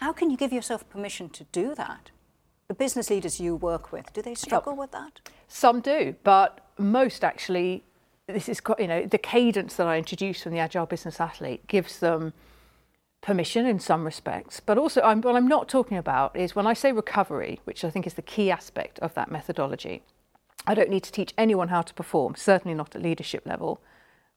how 0.00 0.12
can 0.12 0.30
you 0.30 0.36
give 0.36 0.52
yourself 0.52 0.88
permission 0.88 1.28
to 1.30 1.44
do 1.44 1.74
that? 1.74 2.10
The 2.68 2.74
business 2.74 3.10
leaders 3.10 3.40
you 3.40 3.54
work 3.56 3.92
with, 3.92 4.12
do 4.12 4.22
they 4.22 4.34
struggle 4.34 4.74
with 4.74 4.92
that? 4.92 5.20
Some 5.48 5.80
do, 5.80 6.14
but 6.22 6.66
most 6.78 7.22
actually, 7.22 7.84
this 8.26 8.48
is 8.48 8.60
quite- 8.60 8.80
you 8.80 8.86
know 8.86 9.04
the 9.04 9.18
cadence 9.18 9.76
that 9.76 9.86
I 9.86 9.98
introduced 9.98 10.42
from 10.42 10.52
the 10.52 10.58
Agile 10.58 10.86
Business 10.86 11.20
Athlete 11.20 11.66
gives 11.66 11.98
them 11.98 12.32
permission 13.20 13.66
in 13.66 13.78
some 13.78 14.04
respects. 14.04 14.60
But 14.60 14.78
also, 14.78 15.00
I'm, 15.02 15.20
what 15.22 15.36
I'm 15.36 15.46
not 15.48 15.68
talking 15.68 15.96
about 15.96 16.36
is 16.36 16.54
when 16.56 16.66
I 16.66 16.74
say 16.74 16.92
recovery, 16.92 17.60
which 17.64 17.84
I 17.84 17.90
think 17.90 18.06
is 18.06 18.14
the 18.14 18.22
key 18.22 18.50
aspect 18.50 18.98
of 18.98 19.14
that 19.14 19.30
methodology. 19.30 20.02
I 20.66 20.74
don't 20.74 20.90
need 20.90 21.04
to 21.04 21.12
teach 21.12 21.32
anyone 21.38 21.68
how 21.68 21.82
to 21.82 21.94
perform, 21.94 22.34
certainly 22.36 22.74
not 22.74 22.94
at 22.94 23.02
leadership 23.02 23.46
level. 23.46 23.80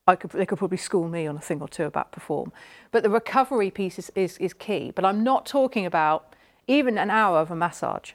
I 0.08 0.16
could, 0.16 0.32
they 0.32 0.46
could 0.46 0.60
probably 0.60 0.78
school 0.78 1.08
me 1.08 1.26
on 1.26 1.36
a 1.36 1.42
thing 1.42 1.62
or 1.62 1.68
two 1.68 1.86
about 1.86 2.12
perform. 2.12 2.52
But 2.92 3.04
the 3.04 3.10
recovery 3.10 3.72
piece 3.72 3.98
is, 3.98 4.12
is, 4.16 4.38
is 4.38 4.54
key. 4.54 4.92
But 4.94 5.04
I'm 5.04 5.24
not 5.24 5.46
talking 5.46 5.86
about 5.86 6.36
even 6.68 6.98
an 6.98 7.10
hour 7.10 7.40
of 7.40 7.50
a 7.50 7.56
massage. 7.56 8.12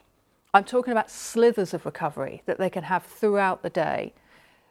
I'm 0.53 0.63
talking 0.63 0.91
about 0.91 1.09
slithers 1.09 1.73
of 1.73 1.85
recovery 1.85 2.43
that 2.45 2.57
they 2.57 2.69
can 2.69 2.83
have 2.83 3.03
throughout 3.03 3.61
the 3.61 3.69
day, 3.69 4.13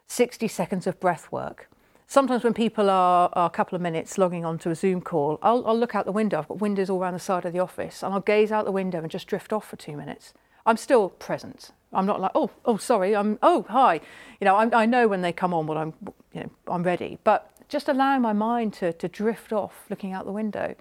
60 0.07 0.49
seconds 0.49 0.87
of 0.87 1.01
breath 1.01 1.31
work. 1.31 1.69
Sometimes 2.07 2.43
when 2.43 2.55
people 2.55 2.91
are, 2.91 3.31
are 3.35 3.47
a 3.47 3.51
couple 3.51 3.77
of 3.77 3.83
minutes 3.83 4.19
logging 4.19 4.45
onto 4.45 4.71
a 4.71 4.75
Zoom 4.75 5.01
call, 5.01 5.39
I'll, 5.43 5.65
I'll 5.67 5.79
look 5.79 5.95
out 5.95 6.07
the 6.07 6.13
window. 6.13 6.39
I've 6.39 6.49
got 6.49 6.61
windows 6.61 6.91
all 6.91 7.01
around 7.01 7.15
the 7.15 7.21
side 7.21 7.45
of 7.45 7.53
the 7.53 7.61
office, 7.61 8.03
and 8.03 8.13
I'll 8.13 8.21
gaze 8.21 8.51
out 8.51 8.65
the 8.65 8.73
window 8.73 8.99
and 8.99 9.11
just 9.11 9.27
drift 9.27 9.53
off 9.53 9.69
for 9.69 9.77
two 9.77 9.97
minutes. 9.97 10.35
I'm 10.67 10.77
still 10.77 11.11
present. 11.11 11.71
I'm 11.93 12.07
not 12.07 12.21
like, 12.21 12.33
oh, 12.35 12.51
oh, 12.65 12.77
sorry, 12.77 13.17
I'm, 13.17 13.39
oh, 13.43 13.67
hi. 13.69 14.01
You 14.41 14.45
know, 14.45 14.57
I, 14.57 14.83
I 14.83 14.87
know 14.87 15.09
when 15.09 15.23
they 15.23 15.33
come 15.33 15.53
on 15.53 15.67
what 15.67 15.77
I'm, 15.77 15.93
you 16.33 16.43
know, 16.43 16.51
I'm 16.69 16.83
ready. 16.83 17.19
But 17.25 17.51
just 17.69 17.89
allowing 17.89 18.23
my 18.23 18.33
mind 18.33 18.73
to, 18.75 18.93
to 18.93 19.09
drift 19.09 19.53
off, 19.53 19.87
looking 19.91 20.13
out 20.13 20.25
the 20.25 20.33
window. 20.33 20.75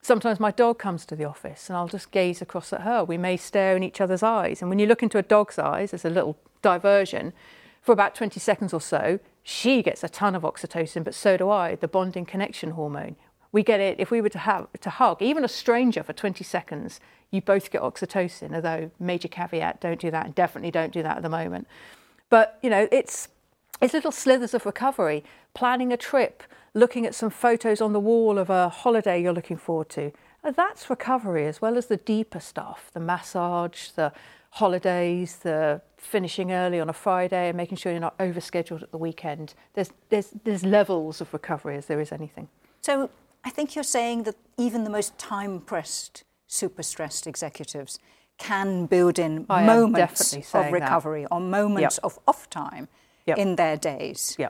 Sometimes 0.00 0.38
my 0.38 0.50
dog 0.50 0.78
comes 0.78 1.04
to 1.06 1.16
the 1.16 1.24
office 1.24 1.68
and 1.68 1.76
I'll 1.76 1.88
just 1.88 2.10
gaze 2.10 2.40
across 2.40 2.72
at 2.72 2.82
her. 2.82 3.04
We 3.04 3.18
may 3.18 3.36
stare 3.36 3.76
in 3.76 3.82
each 3.82 4.00
other's 4.00 4.22
eyes. 4.22 4.62
And 4.62 4.70
when 4.70 4.78
you 4.78 4.86
look 4.86 5.02
into 5.02 5.18
a 5.18 5.22
dog's 5.22 5.58
eyes, 5.58 5.90
there's 5.90 6.04
a 6.04 6.10
little 6.10 6.36
diversion. 6.62 7.32
For 7.82 7.92
about 7.92 8.14
20 8.14 8.38
seconds 8.40 8.72
or 8.72 8.80
so, 8.80 9.18
she 9.42 9.82
gets 9.82 10.04
a 10.04 10.08
ton 10.08 10.34
of 10.34 10.42
oxytocin, 10.42 11.04
but 11.04 11.14
so 11.14 11.36
do 11.36 11.50
I, 11.50 11.74
the 11.74 11.88
bonding 11.88 12.26
connection 12.26 12.72
hormone. 12.72 13.16
We 13.50 13.62
get 13.62 13.80
it 13.80 13.98
if 13.98 14.10
we 14.10 14.20
were 14.20 14.28
to 14.28 14.38
have 14.38 14.68
to 14.80 14.90
hug 14.90 15.22
even 15.22 15.42
a 15.42 15.48
stranger 15.48 16.02
for 16.02 16.12
20 16.12 16.44
seconds, 16.44 17.00
you 17.30 17.40
both 17.40 17.70
get 17.70 17.82
oxytocin, 17.82 18.54
although 18.54 18.90
major 18.98 19.28
caveat, 19.28 19.80
don't 19.80 20.00
do 20.00 20.10
that 20.10 20.26
and 20.26 20.34
definitely 20.34 20.70
don't 20.70 20.92
do 20.92 21.02
that 21.02 21.18
at 21.18 21.22
the 21.22 21.28
moment. 21.28 21.66
But 22.30 22.58
you 22.62 22.70
know, 22.70 22.88
it's 22.90 23.28
it's 23.80 23.94
little 23.94 24.12
slithers 24.12 24.54
of 24.54 24.66
recovery, 24.66 25.24
planning 25.54 25.92
a 25.92 25.96
trip, 25.96 26.42
looking 26.74 27.06
at 27.06 27.14
some 27.14 27.30
photos 27.30 27.80
on 27.80 27.92
the 27.92 28.00
wall 28.00 28.38
of 28.38 28.50
a 28.50 28.68
holiday 28.68 29.22
you're 29.22 29.32
looking 29.32 29.56
forward 29.56 29.88
to. 29.90 30.12
And 30.42 30.54
that's 30.56 30.88
recovery 30.88 31.46
as 31.46 31.60
well 31.60 31.76
as 31.76 31.86
the 31.86 31.96
deeper 31.96 32.40
stuff, 32.40 32.90
the 32.92 33.00
massage, 33.00 33.88
the 33.90 34.12
holidays, 34.50 35.36
the 35.36 35.82
finishing 35.96 36.52
early 36.52 36.80
on 36.80 36.88
a 36.88 36.92
Friday 36.92 37.48
and 37.48 37.56
making 37.56 37.76
sure 37.76 37.92
you're 37.92 38.00
not 38.00 38.16
overscheduled 38.18 38.82
at 38.82 38.90
the 38.90 38.98
weekend. 38.98 39.54
There's 39.74 39.90
there's 40.08 40.30
there's 40.44 40.64
levels 40.64 41.20
of 41.20 41.32
recovery 41.32 41.76
as 41.76 41.86
there 41.86 42.00
is 42.00 42.12
anything. 42.12 42.48
So 42.80 43.10
I 43.44 43.50
think 43.50 43.74
you're 43.74 43.84
saying 43.84 44.24
that 44.24 44.36
even 44.56 44.84
the 44.84 44.90
most 44.90 45.18
time 45.18 45.60
pressed, 45.60 46.24
super 46.48 46.82
stressed 46.82 47.26
executives 47.26 48.00
can 48.38 48.86
build 48.86 49.18
in 49.18 49.46
I 49.48 49.64
moments 49.64 50.32
of 50.32 50.44
saying 50.44 50.72
that. 50.72 50.72
recovery 50.72 51.26
or 51.30 51.40
moments 51.40 51.96
Yep. 51.96 52.04
of 52.04 52.18
off 52.26 52.48
time 52.50 52.88
Yep. 53.26 53.38
in 53.38 53.56
their 53.56 53.76
days. 53.76 54.34
Yeah. 54.38 54.48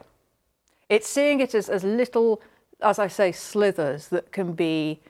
It's 0.89 1.07
seeing 1.07 1.39
it 1.39 1.53
as, 1.53 1.69
as 1.69 1.83
little, 1.83 2.41
as 2.81 2.97
I 2.97 3.07
say, 3.07 3.31
slithers 3.31 4.07
that 4.07 4.31
can 4.31 4.53
be 4.53 5.01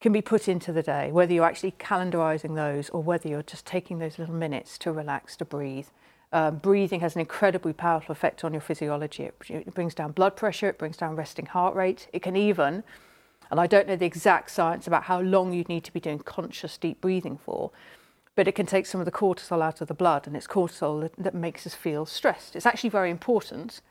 can 0.00 0.12
be 0.12 0.20
put 0.20 0.48
into 0.48 0.72
the 0.72 0.82
day, 0.82 1.12
whether 1.12 1.32
you're 1.32 1.44
actually 1.44 1.70
calendarizing 1.78 2.56
those 2.56 2.90
or 2.90 3.00
whether 3.00 3.28
you're 3.28 3.40
just 3.44 3.64
taking 3.64 4.00
those 4.00 4.18
little 4.18 4.34
minutes 4.34 4.76
to 4.76 4.90
relax, 4.90 5.36
to 5.36 5.44
breathe. 5.44 5.86
Um, 6.32 6.56
breathing 6.56 6.98
has 6.98 7.14
an 7.14 7.20
incredibly 7.20 7.72
powerful 7.72 8.12
effect 8.12 8.42
on 8.42 8.52
your 8.52 8.60
physiology. 8.62 9.22
It, 9.26 9.34
it 9.48 9.74
brings 9.74 9.94
down 9.94 10.10
blood 10.10 10.34
pressure, 10.34 10.68
it 10.68 10.76
brings 10.76 10.96
down 10.96 11.14
resting 11.14 11.46
heart 11.46 11.76
rate. 11.76 12.08
It 12.12 12.20
can 12.20 12.34
even, 12.34 12.82
and 13.52 13.60
I 13.60 13.66
don't 13.66 13.86
know 13.86 13.96
the 13.96 14.06
exact 14.06 14.50
science 14.50 14.86
about 14.86 15.04
how 15.04 15.20
long 15.20 15.52
you'd 15.52 15.68
need 15.68 15.84
to 15.84 15.92
be 15.92 16.00
doing 16.00 16.18
conscious 16.18 16.78
deep 16.78 17.02
breathing 17.02 17.36
for, 17.36 17.70
but 18.34 18.48
it 18.48 18.54
can 18.54 18.64
take 18.64 18.86
some 18.86 18.98
of 18.98 19.04
the 19.04 19.12
cortisol 19.12 19.62
out 19.62 19.82
of 19.82 19.88
the 19.88 19.94
blood, 19.94 20.26
and 20.26 20.34
it's 20.34 20.46
cortisol 20.46 21.02
that, 21.02 21.12
that 21.18 21.34
makes 21.34 21.66
us 21.66 21.74
feel 21.74 22.06
stressed. 22.06 22.56
It's 22.56 22.64
actually 22.64 22.88
very 22.88 23.10
important, 23.10 23.82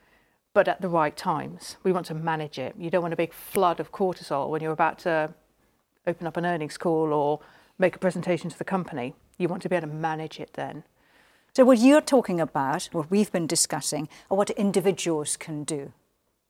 but 0.56 0.68
at 0.68 0.82
the 0.82 0.90
right 0.90 1.16
times. 1.16 1.78
We 1.84 1.92
want 1.92 2.08
to 2.08 2.16
manage 2.16 2.58
it. 2.58 2.74
You 2.76 2.90
don't 2.90 3.04
want 3.04 3.14
a 3.14 3.18
big 3.18 3.34
flood 3.34 3.80
of 3.80 3.92
cortisol 3.92 4.50
when 4.50 4.64
you're 4.64 4.72
about 4.72 4.98
to 5.00 5.32
open 6.08 6.26
up 6.26 6.38
an 6.38 6.46
earnings 6.46 6.80
call 6.80 7.14
or 7.14 7.40
make 7.78 7.96
a 7.96 8.00
presentation 8.00 8.50
to 8.50 8.58
the 8.58 8.64
company. 8.64 9.14
You 9.38 9.48
want 9.48 9.62
to 9.62 9.70
be 9.70 9.76
able 9.76 9.90
to 9.90 9.94
manage 9.94 10.40
it 10.40 10.54
then. 10.56 10.86
So, 11.54 11.66
what 11.66 11.78
you're 11.78 12.02
talking 12.02 12.42
about, 12.42 12.90
what 12.94 13.12
we've 13.12 13.32
been 13.32 13.46
discussing, 13.46 14.10
are 14.32 14.38
what 14.38 14.50
individuals 14.50 15.38
can 15.38 15.64
do 15.64 15.94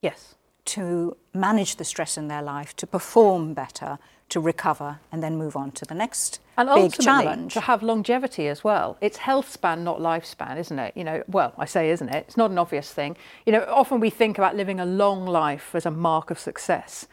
Yes. 0.01 0.35
To 0.65 1.17
manage 1.33 1.77
the 1.77 1.83
stress 1.83 2.17
in 2.17 2.27
their 2.27 2.41
life, 2.41 2.75
to 2.77 2.87
perform 2.87 3.53
better, 3.53 3.97
to 4.29 4.39
recover, 4.39 4.99
and 5.11 5.21
then 5.21 5.35
move 5.37 5.55
on 5.55 5.71
to 5.71 5.85
the 5.85 5.93
next 5.93 6.39
And 6.57 6.69
big 6.69 6.93
challenge. 6.93 7.53
to 7.53 7.61
have 7.61 7.83
longevity 7.83 8.47
as 8.47 8.63
well. 8.63 8.97
It's 9.01 9.17
health 9.17 9.51
span, 9.51 9.83
not 9.83 9.99
lifespan, 9.99 10.57
isn't 10.57 10.79
it? 10.79 10.95
You 10.95 11.03
know, 11.03 11.23
well, 11.27 11.53
I 11.57 11.65
say, 11.65 11.89
isn't 11.89 12.07
it? 12.09 12.25
It's 12.27 12.37
not 12.37 12.51
an 12.51 12.57
obvious 12.57 12.93
thing. 12.93 13.17
You 13.45 13.51
know, 13.53 13.65
often 13.67 13.99
we 13.99 14.09
think 14.09 14.37
about 14.37 14.55
living 14.55 14.79
a 14.79 14.85
long 14.85 15.25
life 15.25 15.75
as 15.75 15.85
a 15.85 15.91
mark 15.91 16.31
of 16.31 16.39
success. 16.39 17.07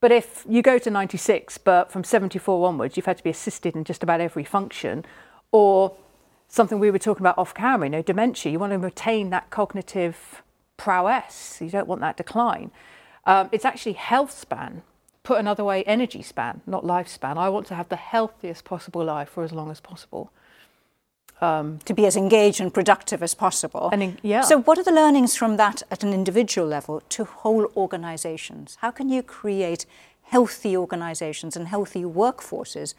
But 0.00 0.12
if 0.12 0.44
you 0.48 0.62
go 0.62 0.78
to 0.78 0.90
96, 0.90 1.58
but 1.58 1.90
from 1.90 2.04
74 2.04 2.68
onwards, 2.68 2.96
you've 2.96 3.06
had 3.06 3.18
to 3.18 3.24
be 3.24 3.30
assisted 3.30 3.74
in 3.74 3.84
just 3.84 4.02
about 4.02 4.20
every 4.20 4.44
function, 4.44 5.04
or 5.50 5.94
something 6.48 6.78
we 6.78 6.90
were 6.90 6.98
talking 6.98 7.22
about 7.22 7.38
off 7.38 7.54
camera, 7.54 7.86
you 7.86 7.90
know, 7.90 8.02
dementia, 8.02 8.52
you 8.52 8.58
want 8.58 8.72
to 8.72 8.78
retain 8.78 9.30
that 9.30 9.50
cognitive 9.50 10.42
prowess. 10.86 11.58
You 11.60 11.70
don't 11.70 11.86
want 11.92 12.00
that 12.00 12.16
decline. 12.16 12.70
Um, 13.24 13.48
it's 13.52 13.64
actually 13.64 13.92
health 14.12 14.32
span. 14.44 14.82
Put 15.22 15.38
another 15.38 15.62
way, 15.70 15.84
energy 15.84 16.22
span, 16.22 16.54
not 16.66 16.82
lifespan. 16.84 17.36
I 17.36 17.48
want 17.48 17.66
to 17.68 17.74
have 17.76 17.88
the 17.88 18.00
healthiest 18.12 18.64
possible 18.64 19.04
life 19.04 19.28
for 19.34 19.44
as 19.44 19.52
long 19.52 19.70
as 19.70 19.80
possible. 19.80 20.24
to 21.88 21.94
be 21.94 22.06
as 22.06 22.16
engaged 22.16 22.60
and 22.60 22.72
productive 22.72 23.20
as 23.22 23.34
possible. 23.34 23.88
And 23.92 24.02
in- 24.02 24.18
yeah. 24.22 24.42
So, 24.42 24.54
what 24.66 24.78
are 24.78 24.84
the 24.90 24.92
learnings 25.02 25.34
from 25.36 25.56
that 25.56 25.82
at 25.90 26.04
an 26.04 26.12
individual 26.12 26.68
level 26.76 27.02
to 27.16 27.24
whole 27.24 27.66
organizations? 27.76 28.76
How 28.80 28.92
can 28.92 29.08
you 29.08 29.22
create 29.24 29.84
healthy 30.34 30.76
organizations 30.76 31.56
and 31.56 31.66
healthy 31.68 32.04
workforces, 32.04 32.94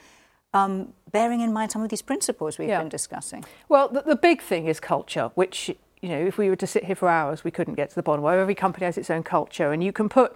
um, 0.53 0.73
bearing 1.11 1.39
in 1.41 1.51
mind 1.53 1.71
some 1.71 1.83
of 1.85 1.89
these 1.89 2.01
principles 2.03 2.57
we've 2.57 2.67
Yeah. 2.69 2.79
been 2.83 2.89
discussing? 2.99 3.45
Well, 3.69 3.87
the, 3.95 4.01
the 4.01 4.15
big 4.29 4.41
thing 4.41 4.67
is 4.67 4.79
culture, 4.79 5.27
which, 5.35 5.71
you 6.03 6.09
know, 6.09 6.19
if 6.19 6.37
we 6.37 6.49
were 6.49 6.57
to 6.57 6.67
sit 6.67 6.83
here 6.83 6.97
for 6.97 7.07
hours, 7.07 7.45
we 7.45 7.49
couldn't 7.49 7.75
get 7.75 7.87
to 7.87 7.95
the 7.95 8.03
bottom. 8.03 8.23
Where 8.23 8.41
every 8.41 8.55
company 8.55 8.85
has 8.85 8.97
its 8.97 9.09
own 9.09 9.23
culture, 9.23 9.71
and 9.71 9.81
you 9.81 9.93
can 9.93 10.09
put 10.09 10.35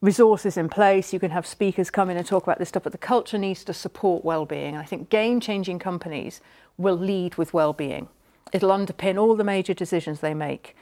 resources 0.00 0.56
in 0.56 0.68
place, 0.68 1.12
you 1.12 1.18
can 1.18 1.32
have 1.32 1.44
speakers 1.44 1.90
come 1.90 2.08
in 2.10 2.16
and 2.16 2.24
talk 2.24 2.44
about 2.44 2.60
this 2.60 2.68
stuff, 2.68 2.84
but 2.84 2.92
the 2.92 2.98
culture 2.98 3.36
needs 3.36 3.64
to 3.64 3.74
support 3.74 4.24
well-being. 4.24 4.68
And 4.68 4.78
I 4.78 4.84
think 4.84 5.10
game-changing 5.10 5.80
companies 5.80 6.40
will 6.78 6.96
lead 6.96 7.34
with 7.34 7.52
well-being. 7.52 8.08
It'll 8.52 8.70
underpin 8.70 9.20
all 9.20 9.34
the 9.34 9.44
major 9.44 9.74
decisions 9.74 10.20
they 10.20 10.32
make. 10.32 10.76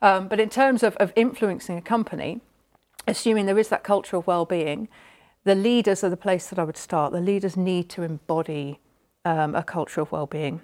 Um, 0.00 0.28
but 0.28 0.38
in 0.38 0.48
terms 0.48 0.84
of, 0.84 0.96
of 0.96 1.12
influencing 1.16 1.76
a 1.76 1.82
company, 1.82 2.40
assuming 3.08 3.46
there 3.46 3.58
is 3.58 3.68
that 3.68 3.82
culture 3.82 4.16
of 4.16 4.28
well-being, 4.28 4.88
the 5.42 5.56
leaders 5.56 6.04
are 6.04 6.08
the 6.08 6.16
place 6.16 6.46
that 6.46 6.58
I 6.58 6.64
would 6.64 6.76
start. 6.76 7.12
The 7.12 7.20
leaders 7.20 7.56
need 7.56 7.90
to 7.90 8.04
embody 8.04 8.78
um, 9.24 9.56
a 9.56 9.64
culture 9.64 10.00
of 10.00 10.12
well-being 10.12 10.62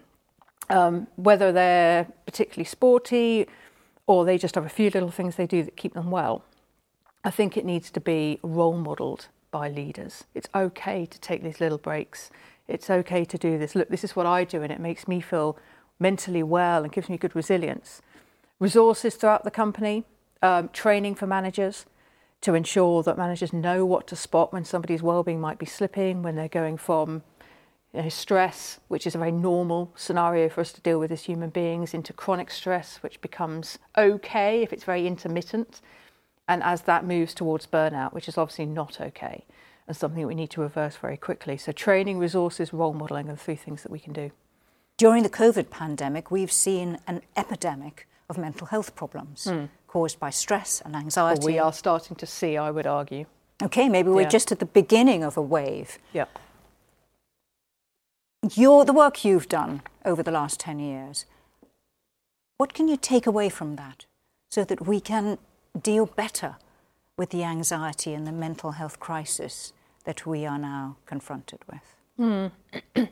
um, 0.70 1.06
whether 1.16 1.52
they're 1.52 2.06
particularly 2.26 2.64
sporty 2.64 3.46
or 4.06 4.24
they 4.24 4.38
just 4.38 4.54
have 4.54 4.64
a 4.64 4.70
few 4.70 4.90
little 4.90 5.10
things 5.10 5.36
they 5.36 5.46
do 5.46 5.62
that 5.62 5.76
keep 5.76 5.94
them 5.94 6.10
well. 6.10 6.44
I 7.24 7.30
think 7.30 7.56
it 7.56 7.64
needs 7.64 7.90
to 7.90 8.00
be 8.00 8.38
role 8.42 8.76
modelled 8.76 9.28
by 9.50 9.68
leaders. 9.68 10.24
It's 10.34 10.48
okay 10.54 11.06
to 11.06 11.20
take 11.20 11.42
these 11.42 11.60
little 11.60 11.78
breaks. 11.78 12.30
It's 12.66 12.90
okay 12.90 13.24
to 13.24 13.38
do 13.38 13.58
this. 13.58 13.74
Look, 13.74 13.88
this 13.88 14.04
is 14.04 14.14
what 14.14 14.26
I 14.26 14.44
do, 14.44 14.62
and 14.62 14.72
it 14.72 14.80
makes 14.80 15.08
me 15.08 15.20
feel 15.20 15.58
mentally 15.98 16.42
well 16.42 16.84
and 16.84 16.92
gives 16.92 17.08
me 17.08 17.16
good 17.16 17.34
resilience. 17.34 18.02
Resources 18.60 19.14
throughout 19.14 19.44
the 19.44 19.50
company, 19.50 20.04
um, 20.42 20.68
training 20.68 21.14
for 21.14 21.26
managers 21.26 21.86
to 22.40 22.54
ensure 22.54 23.02
that 23.02 23.18
managers 23.18 23.52
know 23.52 23.84
what 23.84 24.06
to 24.06 24.16
spot 24.16 24.52
when 24.52 24.64
somebody's 24.64 25.02
well-being 25.02 25.40
might 25.40 25.58
be 25.58 25.66
slipping, 25.66 26.22
when 26.22 26.36
they're 26.36 26.48
going 26.48 26.76
from 26.76 27.22
you 27.92 28.02
know, 28.02 28.08
stress, 28.08 28.80
which 28.88 29.06
is 29.06 29.14
a 29.14 29.18
very 29.18 29.32
normal 29.32 29.92
scenario 29.96 30.48
for 30.48 30.60
us 30.60 30.72
to 30.72 30.80
deal 30.80 30.98
with 30.98 31.10
as 31.10 31.22
human 31.24 31.50
beings, 31.50 31.94
into 31.94 32.12
chronic 32.12 32.50
stress, 32.50 32.98
which 33.02 33.20
becomes 33.20 33.78
okay 33.96 34.62
if 34.62 34.72
it's 34.72 34.84
very 34.84 35.06
intermittent. 35.06 35.80
And 36.46 36.62
as 36.62 36.82
that 36.82 37.04
moves 37.04 37.34
towards 37.34 37.66
burnout, 37.66 38.12
which 38.12 38.28
is 38.28 38.38
obviously 38.38 38.66
not 38.66 39.00
okay, 39.00 39.44
and 39.86 39.96
something 39.96 40.20
that 40.20 40.28
we 40.28 40.34
need 40.34 40.50
to 40.50 40.60
reverse 40.60 40.96
very 40.96 41.16
quickly. 41.16 41.56
So, 41.56 41.72
training, 41.72 42.18
resources, 42.18 42.72
role 42.72 42.94
modelling 42.94 43.28
are 43.28 43.32
the 43.32 43.38
three 43.38 43.56
things 43.56 43.82
that 43.82 43.92
we 43.92 43.98
can 43.98 44.12
do. 44.12 44.30
During 44.96 45.22
the 45.22 45.30
COVID 45.30 45.70
pandemic, 45.70 46.30
we've 46.30 46.52
seen 46.52 46.98
an 47.06 47.22
epidemic 47.36 48.08
of 48.28 48.36
mental 48.36 48.66
health 48.66 48.94
problems 48.94 49.44
hmm. 49.44 49.66
caused 49.86 50.18
by 50.18 50.30
stress 50.30 50.82
and 50.84 50.94
anxiety. 50.94 51.46
we 51.46 51.58
are 51.58 51.72
starting 51.72 52.16
to 52.16 52.26
see, 52.26 52.56
I 52.56 52.70
would 52.70 52.86
argue. 52.86 53.26
Okay, 53.62 53.88
maybe 53.88 54.10
we're 54.10 54.22
Yeah. 54.22 54.28
just 54.28 54.52
at 54.52 54.58
the 54.58 54.66
beginning 54.66 55.24
of 55.24 55.36
a 55.36 55.42
wave. 55.42 55.98
Yeah. 56.12 56.26
Your, 58.54 58.84
the 58.84 58.92
work 58.92 59.24
you've 59.24 59.48
done 59.48 59.82
over 60.04 60.22
the 60.22 60.30
last 60.30 60.60
10 60.60 60.78
years, 60.78 61.26
what 62.56 62.72
can 62.72 62.86
you 62.88 62.96
take 62.96 63.26
away 63.26 63.48
from 63.48 63.76
that 63.76 64.06
so 64.48 64.64
that 64.64 64.86
we 64.86 65.00
can 65.00 65.38
deal 65.80 66.06
better 66.06 66.56
with 67.16 67.30
the 67.30 67.42
anxiety 67.42 68.14
and 68.14 68.26
the 68.26 68.32
mental 68.32 68.72
health 68.72 69.00
crisis 69.00 69.72
that 70.04 70.24
we 70.24 70.46
are 70.46 70.58
now 70.58 70.96
confronted 71.04 71.60
with? 71.70 72.50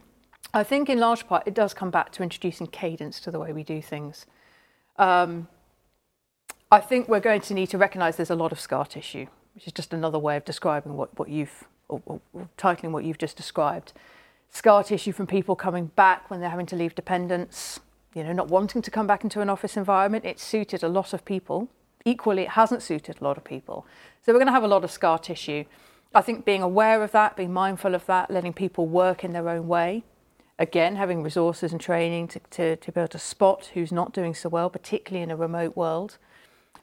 I 0.55 0.63
think 0.63 0.89
in 0.89 1.01
large 1.01 1.27
part 1.27 1.43
it 1.47 1.55
does 1.55 1.75
come 1.75 1.91
back 1.91 2.13
to 2.13 2.23
introducing 2.23 2.69
cadence 2.69 3.19
to 3.21 3.31
the 3.31 3.41
way 3.41 3.53
we 3.53 3.65
do 3.65 3.83
things. 3.83 4.27
Um, 4.97 5.49
I 6.71 6.81
think 6.81 7.09
we're 7.09 7.21
going 7.21 7.41
to 7.43 7.55
need 7.55 7.71
to 7.71 7.79
recognise 7.79 8.17
there's 8.17 8.31
a 8.31 8.37
lot 8.37 8.53
of 8.53 8.61
scar 8.61 8.87
tissue, 8.87 9.27
which 9.55 9.67
is 9.67 9.73
just 9.73 9.93
another 9.93 10.19
way 10.19 10.37
of 10.37 10.45
describing 10.45 10.97
what, 10.97 11.17
what 11.19 11.29
you've, 11.29 11.65
or, 11.89 12.01
or, 12.07 12.21
or 12.33 12.49
titling 12.57 12.93
what 12.93 13.05
you've 13.05 13.19
just 13.19 13.37
described. 13.37 13.93
Scar 14.51 14.85
tissue 14.85 15.13
from 15.13 15.27
people 15.27 15.55
coming 15.57 15.87
back 15.97 16.31
when 16.31 16.41
they're 16.41 16.51
having 16.51 16.67
to 16.67 16.77
leave 16.77 16.95
dependence, 16.95 17.81
you 18.15 18.25
know, 18.25 18.33
not 18.33 18.49
wanting 18.49 18.83
to 18.83 18.91
come 18.91 19.07
back 19.07 19.23
into 19.23 19.41
an 19.41 19.51
office 19.51 19.77
environment. 19.77 20.25
It 20.25 20.41
suited 20.41 20.83
a 20.83 20.89
lot 20.89 21.13
of 21.13 21.25
people. 21.25 21.69
Equally, 22.05 22.43
it 22.43 22.51
hasn't 22.51 22.83
suited 22.83 23.21
a 23.21 23.25
lot 23.25 23.37
of 23.37 23.45
people. 23.45 23.87
So 24.23 24.33
we're 24.33 24.39
going 24.39 24.47
to 24.47 24.53
have 24.53 24.63
a 24.65 24.69
lot 24.69 24.85
of 24.85 24.91
scar 24.91 25.19
tissue. 25.19 25.65
I 26.15 26.23
think 26.23 26.45
being 26.45 26.63
aware 26.63 27.03
of 27.03 27.13
that, 27.13 27.37
being 27.37 27.53
mindful 27.53 27.95
of 27.95 28.07
that, 28.07 28.31
letting 28.31 28.55
people 28.55 28.87
work 28.87 29.23
in 29.23 29.33
their 29.33 29.49
own 29.49 29.69
way, 29.69 30.05
again, 30.59 30.97
having 30.97 31.23
resources 31.23 31.73
and 31.73 31.81
training 31.81 32.29
to, 32.29 32.41
to, 32.51 32.77
to 32.77 32.93
be 32.93 33.01
able 33.01 33.09
to 33.09 33.19
spot 33.19 33.71
who's 33.75 33.93
not 33.93 34.13
doing 34.13 34.35
so 34.35 34.49
well, 34.49 34.71
particularly 34.71 35.23
in 35.23 35.31
a 35.31 35.37
remote 35.37 35.77
world. 35.77 36.17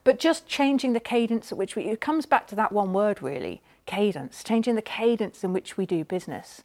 But 0.04 0.20
just 0.20 0.46
changing 0.46 0.94
the 0.94 1.00
cadence 1.00 1.52
at 1.52 1.58
which 1.58 1.76
we, 1.76 1.86
it 1.86 2.02
comes 2.02 2.26
back 2.26 2.46
to 2.48 2.56
that 2.56 2.72
one 2.72 2.94
word 2.94 3.24
really, 3.24 3.62
cadence, 3.86 4.44
changing 4.44 4.76
the 4.76 4.82
cadence 4.82 5.44
in 5.44 5.54
which 5.54 5.78
we 5.78 5.86
do 5.86 6.04
business. 6.04 6.64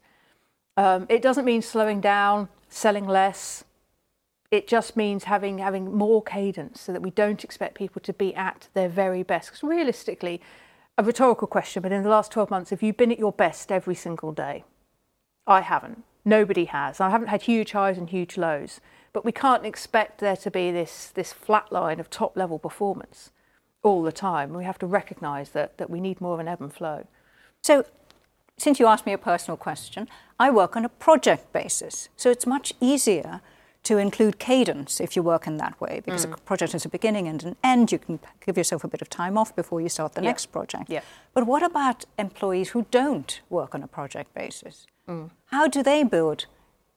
Um, 0.79 1.07
it 1.09 1.23
doesn't 1.23 1.45
mean 1.45 1.61
slowing 1.61 2.01
down, 2.01 2.49
selling 2.69 3.05
less. 3.05 3.65
It 4.53 4.69
just 4.69 4.97
means 4.97 5.25
having, 5.25 5.59
having 5.59 5.93
more 5.93 6.23
cadence 6.23 6.81
so 6.81 6.93
that 6.93 7.03
we 7.03 7.11
don't 7.11 7.43
expect 7.43 7.75
people 7.75 8.01
to 8.03 8.13
be 8.13 8.33
at 8.37 8.69
their 8.75 8.89
very 8.89 9.25
best. 9.25 9.49
Because 9.49 9.65
realistically, 9.65 10.41
a 10.97 11.03
rhetorical 11.03 11.49
question, 11.49 11.83
but 11.83 11.91
in 11.91 12.05
the 12.05 12.09
last 12.09 12.31
12 12.31 12.49
months, 12.49 12.71
have 12.71 12.81
you 12.81 12.93
been 12.93 13.11
at 13.11 13.19
your 13.19 13.33
best 13.33 13.73
every 13.73 13.97
single 13.97 14.31
day? 14.31 14.63
I 15.49 15.63
haven't. 15.63 16.05
Nobody 16.25 16.67
has. 16.67 17.01
I 17.01 17.11
haven't 17.11 17.27
had 17.27 17.43
huge 17.43 17.73
highs 17.73 17.99
and 17.99 18.09
huge 18.09 18.37
lows. 18.37 18.81
But 19.13 19.25
we 19.25 19.33
can't 19.33 19.67
expect 19.67 20.21
there 20.21 20.37
to 20.37 20.51
be 20.51 20.71
this, 20.71 21.09
this 21.09 21.33
flat 21.33 21.73
line 21.73 21.99
of 21.99 22.09
top 22.09 22.37
level 22.37 22.61
performance 22.61 23.33
all 23.83 24.05
the 24.05 24.13
time. 24.13 24.53
We 24.53 24.63
have 24.63 24.79
to 24.79 24.87
recognise 24.87 25.51
that, 25.51 25.77
that 25.79 25.91
we 25.91 25.99
need 25.99 26.21
more 26.21 26.35
of 26.35 26.41
an 26.41 26.47
ebb 26.47 26.61
and 26.61 26.73
flow. 26.73 27.09
So, 27.65 27.85
since 28.57 28.79
you 28.79 28.87
asked 28.87 29.07
me 29.07 29.13
a 29.13 29.19
personal 29.19 29.57
question, 29.57 30.09
I 30.39 30.51
work 30.51 30.77
on 30.77 30.85
a 30.85 30.89
project 30.89 31.53
basis. 31.53 32.09
So 32.17 32.31
it's 32.31 32.47
much 32.47 32.73
easier 32.81 33.41
to 33.85 33.99
include 33.99 34.39
cadence 34.39 35.01
if 35.01 35.17
you 35.17 35.23
work 35.23 35.47
in 35.47 35.57
that 35.57 35.81
way, 35.81 36.03
because 36.05 36.27
mm. 36.27 36.35
a 36.35 36.37
project 36.39 36.73
has 36.73 36.85
a 36.85 36.89
beginning 36.89 37.27
and 37.27 37.43
an 37.43 37.57
end. 37.65 37.91
You 37.91 37.99
can 37.99 38.19
give 38.45 38.57
yourself 38.57 38.85
a 38.85 38.89
bit 38.89 39.01
of 39.01 39.09
time 39.09 39.39
off 39.39 39.55
before 39.57 39.81
you 39.81 39.89
start 39.89 40.15
the 40.15 40.21
yeah. 40.21 40.29
next 40.29 40.47
project. 40.47 40.91
Yeah. 40.91 41.01
But 41.33 41.47
what 41.47 41.63
about 41.63 42.05
employees 42.19 42.71
who 42.71 42.87
don't 42.91 43.41
work 43.49 43.75
on 43.75 43.83
a 43.83 43.87
project 43.87 44.35
basis? 44.35 44.87
Mm. 45.09 45.31
How 45.47 45.69
do 45.69 45.83
they 45.83 46.05
build 46.05 46.47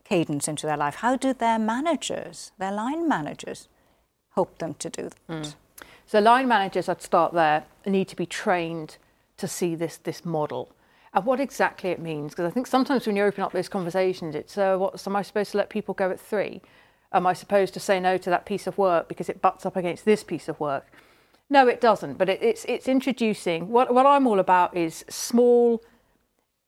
cadence 0.03 0.47
into 0.47 0.67
their 0.67 0.77
life? 0.77 0.95
How 0.95 1.15
do 1.15 1.33
their 1.33 1.57
managers, 1.57 2.51
their 2.57 2.71
line 2.71 3.07
managers, 3.07 3.69
help 4.35 4.57
them 4.57 4.73
to 4.75 4.89
do 4.89 5.03
that? 5.03 5.27
Mm. 5.29 5.55
So 6.05 6.19
line 6.19 6.47
managers, 6.47 6.89
I'd 6.89 7.01
start 7.01 7.33
there, 7.33 7.63
need 7.85 8.09
to 8.09 8.15
be 8.15 8.25
trained 8.25 8.97
to 9.37 9.47
see 9.47 9.75
this 9.75 9.97
this 9.97 10.25
model 10.25 10.69
and 11.13 11.25
what 11.25 11.39
exactly 11.39 11.89
it 11.89 11.99
means. 11.99 12.31
Because 12.31 12.45
I 12.45 12.51
think 12.51 12.67
sometimes 12.67 13.05
when 13.05 13.15
you 13.15 13.23
open 13.23 13.43
up 13.43 13.51
those 13.51 13.69
conversations, 13.69 14.35
it's 14.35 14.57
uh, 14.57 14.77
what 14.77 15.05
am 15.05 15.15
I 15.15 15.21
supposed 15.21 15.51
to 15.51 15.57
let 15.57 15.69
people 15.69 15.93
go 15.93 16.09
at 16.09 16.19
three? 16.19 16.61
Am 17.13 17.27
I 17.27 17.33
supposed 17.33 17.73
to 17.73 17.79
say 17.79 17.99
no 17.99 18.17
to 18.17 18.29
that 18.29 18.45
piece 18.45 18.67
of 18.67 18.77
work 18.77 19.09
because 19.09 19.27
it 19.27 19.41
butts 19.41 19.65
up 19.65 19.75
against 19.75 20.05
this 20.05 20.23
piece 20.23 20.47
of 20.47 20.59
work? 20.59 20.91
No, 21.49 21.67
it 21.67 21.81
doesn't. 21.81 22.17
But 22.17 22.29
it, 22.29 22.41
it's 22.41 22.63
it's 22.65 22.87
introducing 22.87 23.69
what 23.69 23.93
what 23.93 24.05
I'm 24.05 24.25
all 24.25 24.39
about 24.39 24.75
is 24.75 25.03
small, 25.09 25.83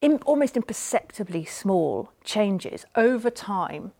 in, 0.02 0.18
almost 0.26 0.58
imperceptibly 0.58 1.46
small 1.46 2.12
changes 2.26 2.86
over 2.96 3.30
time 3.30 3.94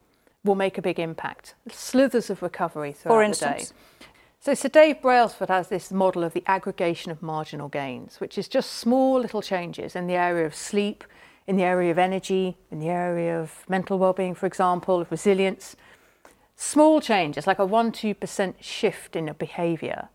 will 0.44 0.56
make 0.56 0.78
a 0.78 0.82
big 0.82 1.00
impact. 1.00 1.56
Slithers 1.70 2.30
of 2.30 2.42
recovery 2.42 2.92
throughout 2.92 3.16
For 3.16 3.24
instance? 3.24 3.70
the 3.70 3.74
day. 3.74 4.10
So 4.44 4.54
Sir 4.54 4.68
Dave 4.68 5.02
Brailsford 5.02 5.48
has 5.48 5.70
this 5.70 5.90
model 5.90 6.22
of 6.22 6.34
the 6.34 6.44
aggregation 6.48 7.12
of 7.12 7.22
marginal 7.22 7.70
gains, 7.70 8.20
which 8.20 8.38
is 8.38 8.50
just 8.50 8.72
small 8.72 9.18
little 9.18 9.42
changes 9.42 9.96
in 9.96 10.06
the 10.06 10.16
area 10.16 10.46
of 10.46 10.54
sleep, 10.54 11.06
in 11.48 11.56
the 11.56 11.64
area 11.64 11.92
of 11.92 11.98
energy, 11.98 12.58
in 12.70 12.82
the 12.82 12.90
area 12.90 13.40
of 13.40 13.64
mental 13.70 13.98
well-being, 13.98 14.36
for 14.36 14.46
example, 14.46 15.00
of 15.00 15.10
resilience. 15.10 15.78
Small 16.58 17.00
changes, 17.00 17.48
like 17.48 17.58
a 17.58 17.66
1-2% 17.66 18.56
shift 18.60 19.16
in 19.16 19.30
a 19.30 19.34
behaviour, 19.34 20.10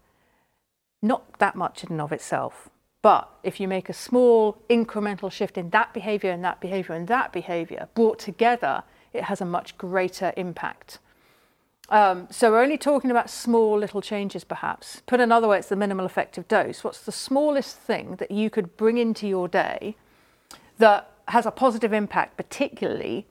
not 1.01 1.39
that 1.39 1.57
much 1.57 1.83
in 1.83 1.93
and 1.93 2.03
of 2.03 2.13
itself. 2.13 2.69
But 3.01 3.31
if 3.43 3.59
you 3.59 3.67
make 3.67 3.89
a 3.89 3.95
small 3.95 4.59
incremental 4.69 5.33
shift 5.33 5.57
in 5.57 5.71
that 5.71 5.95
behaviour 5.95 6.33
and 6.33 6.45
that 6.45 6.61
behaviour 6.61 6.95
and 6.95 7.09
that 7.09 7.33
behaviour, 7.33 7.89
brought 7.95 8.19
together, 8.19 8.83
it 9.15 9.25
has 9.25 9.41
a 9.41 9.47
much 9.47 9.79
greater 9.79 10.35
impact. 10.37 10.99
Um, 11.90 12.28
so 12.30 12.50
we're 12.50 12.62
only 12.62 12.76
talking 12.76 13.11
about 13.11 13.30
small 13.30 13.78
little 13.78 14.02
changes, 14.02 14.45
perhaps. 14.45 15.02
Put 15.07 15.21
another 15.21 15.49
way, 15.49 15.59
it's 15.59 15.68
the 15.68 15.76
minimal 15.76 16.04
effective 16.04 16.47
dose. 16.47 16.85
What's 16.85 17.00
the 17.00 17.12
smallest 17.12 17.78
thing 17.78 18.16
that 18.16 18.30
you 18.30 18.50
could 18.50 18.76
bring 18.76 18.99
into 18.99 19.26
your 19.26 19.49
day 19.49 19.97
that 20.76 21.11
has 21.28 21.47
a 21.47 21.50
positive 21.50 21.92
impact, 21.92 22.37
particularly 22.37 23.26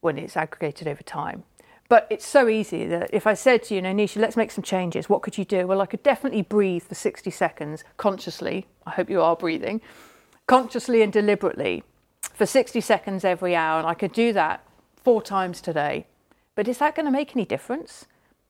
when 0.00 0.16
it's 0.16 0.36
aggregated 0.36 0.88
over 0.88 1.02
time? 1.02 1.44
But 1.90 2.06
it's 2.10 2.26
so 2.26 2.48
easy 2.48 2.86
that 2.86 3.10
if 3.12 3.26
I 3.26 3.34
said 3.34 3.62
to 3.64 3.74
you, 3.74 3.82
know, 3.82 3.92
Nisha, 3.92 4.16
let's 4.16 4.36
make 4.36 4.50
some 4.50 4.64
changes, 4.64 5.08
what 5.08 5.22
could 5.22 5.38
you 5.38 5.44
do? 5.44 5.66
Well, 5.66 5.80
I 5.80 5.86
could 5.86 6.02
definitely 6.02 6.42
breathe 6.42 6.84
for 6.84 6.94
60 6.94 7.30
seconds 7.30 7.84
consciously. 7.96 8.66
I 8.86 8.90
hope 8.90 9.10
you 9.10 9.22
are 9.22 9.36
breathing 9.36 9.80
consciously 10.46 11.02
and 11.02 11.12
deliberately 11.12 11.84
for 12.34 12.46
60 12.46 12.80
seconds 12.80 13.24
every 13.24 13.54
hour. 13.54 13.78
And 13.78 13.86
I 13.86 13.94
could 13.94 14.12
do 14.12 14.32
that 14.32 14.64
four 15.02 15.22
times 15.22 15.60
today 15.60 16.06
but 16.58 16.66
is 16.66 16.78
that 16.78 16.96
going 16.96 17.06
to 17.06 17.12
make 17.12 17.36
any 17.36 17.44
difference? 17.44 18.06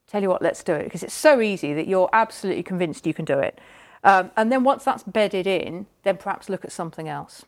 Tell 0.06 0.22
you 0.22 0.30
what, 0.30 0.40
let's 0.40 0.62
do 0.62 0.72
it 0.72 0.84
because 0.84 1.02
it's 1.02 1.12
so 1.12 1.42
easy 1.42 1.74
that 1.74 1.86
you're 1.86 2.08
absolutely 2.14 2.62
convinced 2.62 3.06
you 3.06 3.12
can 3.12 3.26
do 3.26 3.38
it. 3.38 3.60
Um, 4.02 4.30
and 4.34 4.50
then 4.50 4.64
once 4.64 4.82
that's 4.82 5.02
bedded 5.02 5.46
in, 5.46 5.84
then 6.04 6.16
perhaps 6.16 6.48
look 6.48 6.64
at 6.64 6.72
something 6.72 7.06
else. 7.06 7.44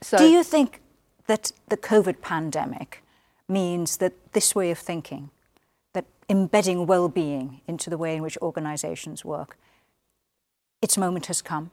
So, 0.00 0.16
do 0.16 0.24
you 0.24 0.42
think 0.42 0.80
that 1.26 1.52
the 1.68 1.76
COVID 1.76 2.22
pandemic 2.22 3.02
means 3.48 3.98
that 3.98 4.14
this 4.32 4.54
way 4.54 4.70
of 4.70 4.78
thinking, 4.78 5.28
that 5.92 6.06
embedding 6.30 6.86
well-being 6.86 7.60
into 7.66 7.90
the 7.90 7.98
way 7.98 8.16
in 8.16 8.22
which 8.22 8.38
organisations 8.38 9.26
work, 9.26 9.58
its 10.80 10.96
moment 10.96 11.26
has 11.26 11.42
come? 11.42 11.70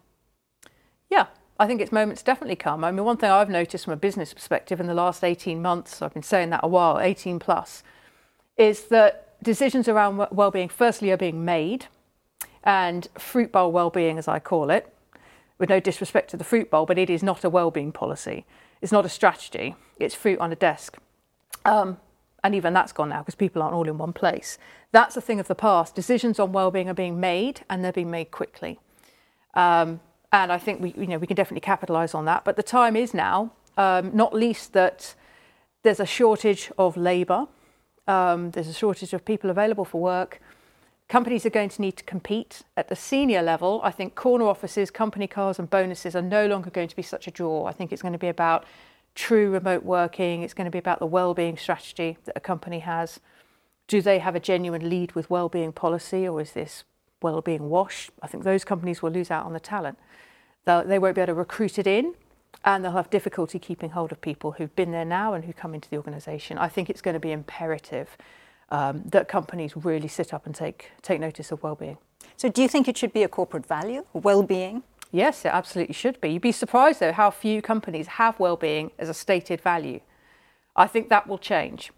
Yeah, 1.10 1.28
I 1.60 1.68
think 1.68 1.82
its 1.82 1.92
moment's 1.92 2.24
definitely 2.24 2.56
come. 2.56 2.84
I 2.84 2.92
mean, 2.92 3.06
one 3.06 3.18
thing 3.18 3.30
I've 3.30 3.50
noticed 3.50 3.86
from 3.86 3.94
a 3.94 3.98
business 3.98 4.34
perspective 4.34 4.80
in 4.80 4.88
the 4.88 4.94
last 4.94 5.24
18 5.24 5.62
months, 5.62 6.02
I've 6.02 6.14
been 6.14 6.24
saying 6.24 6.50
that 6.50 6.62
a 6.64 6.68
while, 6.68 7.00
18 7.00 7.40
plus, 7.40 7.84
is 8.58 8.86
that 8.86 9.42
decisions 9.44 9.88
around 9.88 10.28
well-being, 10.32 10.70
firstly, 10.70 11.12
are 11.12 11.18
being 11.18 11.46
made, 11.46 11.86
and 12.64 13.08
fruit 13.18 13.52
bowl 13.52 13.72
well-being, 13.72 14.18
as 14.18 14.28
I 14.28 14.40
call 14.40 14.70
it, 14.70 14.94
with 15.60 15.70
no 15.70 15.80
disrespect 15.80 16.30
to 16.32 16.38
the 16.38 16.44
fruit 16.44 16.72
bowl, 16.72 16.86
but 16.86 16.98
it 16.98 17.10
is 17.10 17.22
not 17.22 17.44
a 17.44 17.50
well-being 17.50 17.92
policy. 17.92 18.46
It's 18.82 18.92
not 18.92 19.06
a 19.06 19.10
strategy. 19.10 19.76
It's 20.00 20.16
fruit 20.16 20.40
on 20.40 20.52
a 20.52 20.56
desk. 20.56 20.98
Um, 21.66 21.98
and 22.44 22.56
even 22.56 22.74
that's 22.74 22.92
gone 22.92 23.10
now 23.10 23.20
because 23.20 23.36
people 23.36 23.62
aren't 23.62 23.76
all 23.76 23.88
in 23.88 23.98
one 23.98 24.12
place. 24.12 24.58
That's 24.92 25.16
a 25.16 25.22
thing 25.22 25.40
of 25.40 25.48
the 25.48 25.56
past. 25.56 25.96
Decisions 25.96 26.40
on 26.40 26.52
well-being 26.52 26.90
are 26.90 26.94
being 26.94 27.20
made, 27.20 27.62
and 27.70 27.84
they're 27.84 27.94
being 27.94 28.12
made 28.12 28.32
quickly. 28.32 28.80
Um, 29.54 30.02
and 30.34 30.52
I 30.52 30.58
think 30.58 30.82
we, 30.82 30.94
you 30.98 31.06
know, 31.06 31.20
we 31.20 31.28
can 31.28 31.36
definitely 31.36 31.62
capitalise 31.62 32.16
on 32.16 32.26
that. 32.26 32.44
But 32.44 32.58
the 32.58 32.64
time 32.64 32.96
is 32.96 33.14
now, 33.14 33.54
um, 33.78 34.12
not 34.14 34.34
least 34.34 34.74
that 34.74 35.14
there's 35.84 36.00
a 36.00 36.06
shortage 36.06 36.72
of 36.78 36.98
labour, 36.98 37.48
um, 38.08 38.52
there's 38.52 38.68
a 38.68 38.74
shortage 38.74 39.14
of 39.14 39.24
people 39.24 39.50
available 39.50 39.86
for 39.86 40.02
work. 40.02 40.42
Companies 41.08 41.46
are 41.46 41.52
going 41.52 41.70
to 41.70 41.82
need 41.82 41.98
to 41.98 42.04
compete 42.04 42.64
at 42.76 42.90
the 42.90 42.96
senior 42.96 43.44
level. 43.44 43.80
I 43.84 43.92
think 43.92 44.16
corner 44.16 44.46
offices, 44.46 44.90
company 44.90 45.28
cars, 45.28 45.60
and 45.60 45.70
bonuses 45.70 46.16
are 46.16 46.22
no 46.22 46.48
longer 46.48 46.72
going 46.72 46.88
to 46.88 46.96
be 46.96 47.04
such 47.04 47.28
a 47.28 47.32
draw. 47.32 47.66
I 47.66 47.72
think 47.72 47.94
it's 47.94 48.02
going 48.02 48.14
to 48.14 48.20
be 48.20 48.28
about 48.28 48.66
true 49.14 49.52
remote 49.52 49.84
working. 49.84 50.42
It's 50.42 50.56
going 50.56 50.66
to 50.66 50.72
be 50.72 50.80
about 50.80 51.00
the 51.00 51.06
well-being 51.06 51.58
strategy 51.58 52.18
that 52.26 52.36
a 52.36 52.40
company 52.40 52.80
has. 52.80 53.20
Do 53.88 54.02
they 54.02 54.20
have 54.20 54.36
a 54.36 54.40
genuine 54.40 54.90
lead 54.90 55.12
with 55.12 55.30
well-being 55.30 55.74
policy, 55.74 56.28
or 56.28 56.42
is 56.42 56.54
this 56.54 56.84
well-being 57.24 57.70
wash? 57.70 58.10
I 58.22 58.28
think 58.28 58.44
those 58.44 58.64
companies 58.64 59.02
will 59.02 59.12
lose 59.12 59.32
out 59.32 59.46
on 59.46 59.54
the 59.54 59.60
talent. 59.60 59.98
They'll, 60.66 60.84
they 60.84 61.00
won't 61.00 61.16
be 61.16 61.22
able 61.22 61.34
to 61.34 61.34
recruit 61.34 61.80
it 61.80 61.88
in 61.88 62.14
and 62.64 62.84
they'll 62.84 62.92
have 62.92 63.10
difficulty 63.10 63.60
keeping 63.60 63.92
hold 63.92 64.12
of 64.12 64.22
people 64.22 64.54
who've 64.54 64.76
been 64.76 64.92
there 64.92 65.06
now 65.06 65.34
and 65.34 65.46
who 65.46 65.54
come 65.54 65.74
into 65.74 65.90
the 65.90 65.98
organisation. 65.98 66.58
I 66.58 66.68
think 66.68 66.90
it's 66.90 67.02
going 67.02 67.16
to 67.16 67.20
be 67.20 67.32
imperative 67.32 68.18
um, 68.70 69.04
that 69.06 69.28
companies 69.28 69.76
really 69.76 70.08
sit 70.08 70.34
up 70.34 70.46
and 70.46 70.56
take, 70.56 70.92
take 71.02 71.20
notice 71.20 71.52
of 71.52 71.64
well-being. 71.64 71.98
So 72.38 72.50
do 72.50 72.62
you 72.62 72.68
think 72.68 72.88
it 72.88 72.98
should 72.98 73.14
be 73.14 73.24
a 73.24 73.28
corporate 73.28 73.66
value, 73.66 74.06
well-being? 74.14 74.84
Yes, 75.12 75.46
it 75.46 75.50
absolutely 75.50 75.94
should 75.94 76.20
be. 76.22 76.30
You'd 76.30 76.42
be 76.42 76.52
surprised 76.52 77.00
though 77.00 77.12
how 77.12 77.30
few 77.30 77.62
companies 77.62 78.08
have 78.08 78.40
well-being 78.40 78.92
as 78.98 79.10
a 79.10 79.14
stated 79.14 79.62
value. 79.62 80.00
I 80.76 80.88
think 80.88 81.10
that 81.10 81.28
will 81.28 81.38
change. 81.38 81.92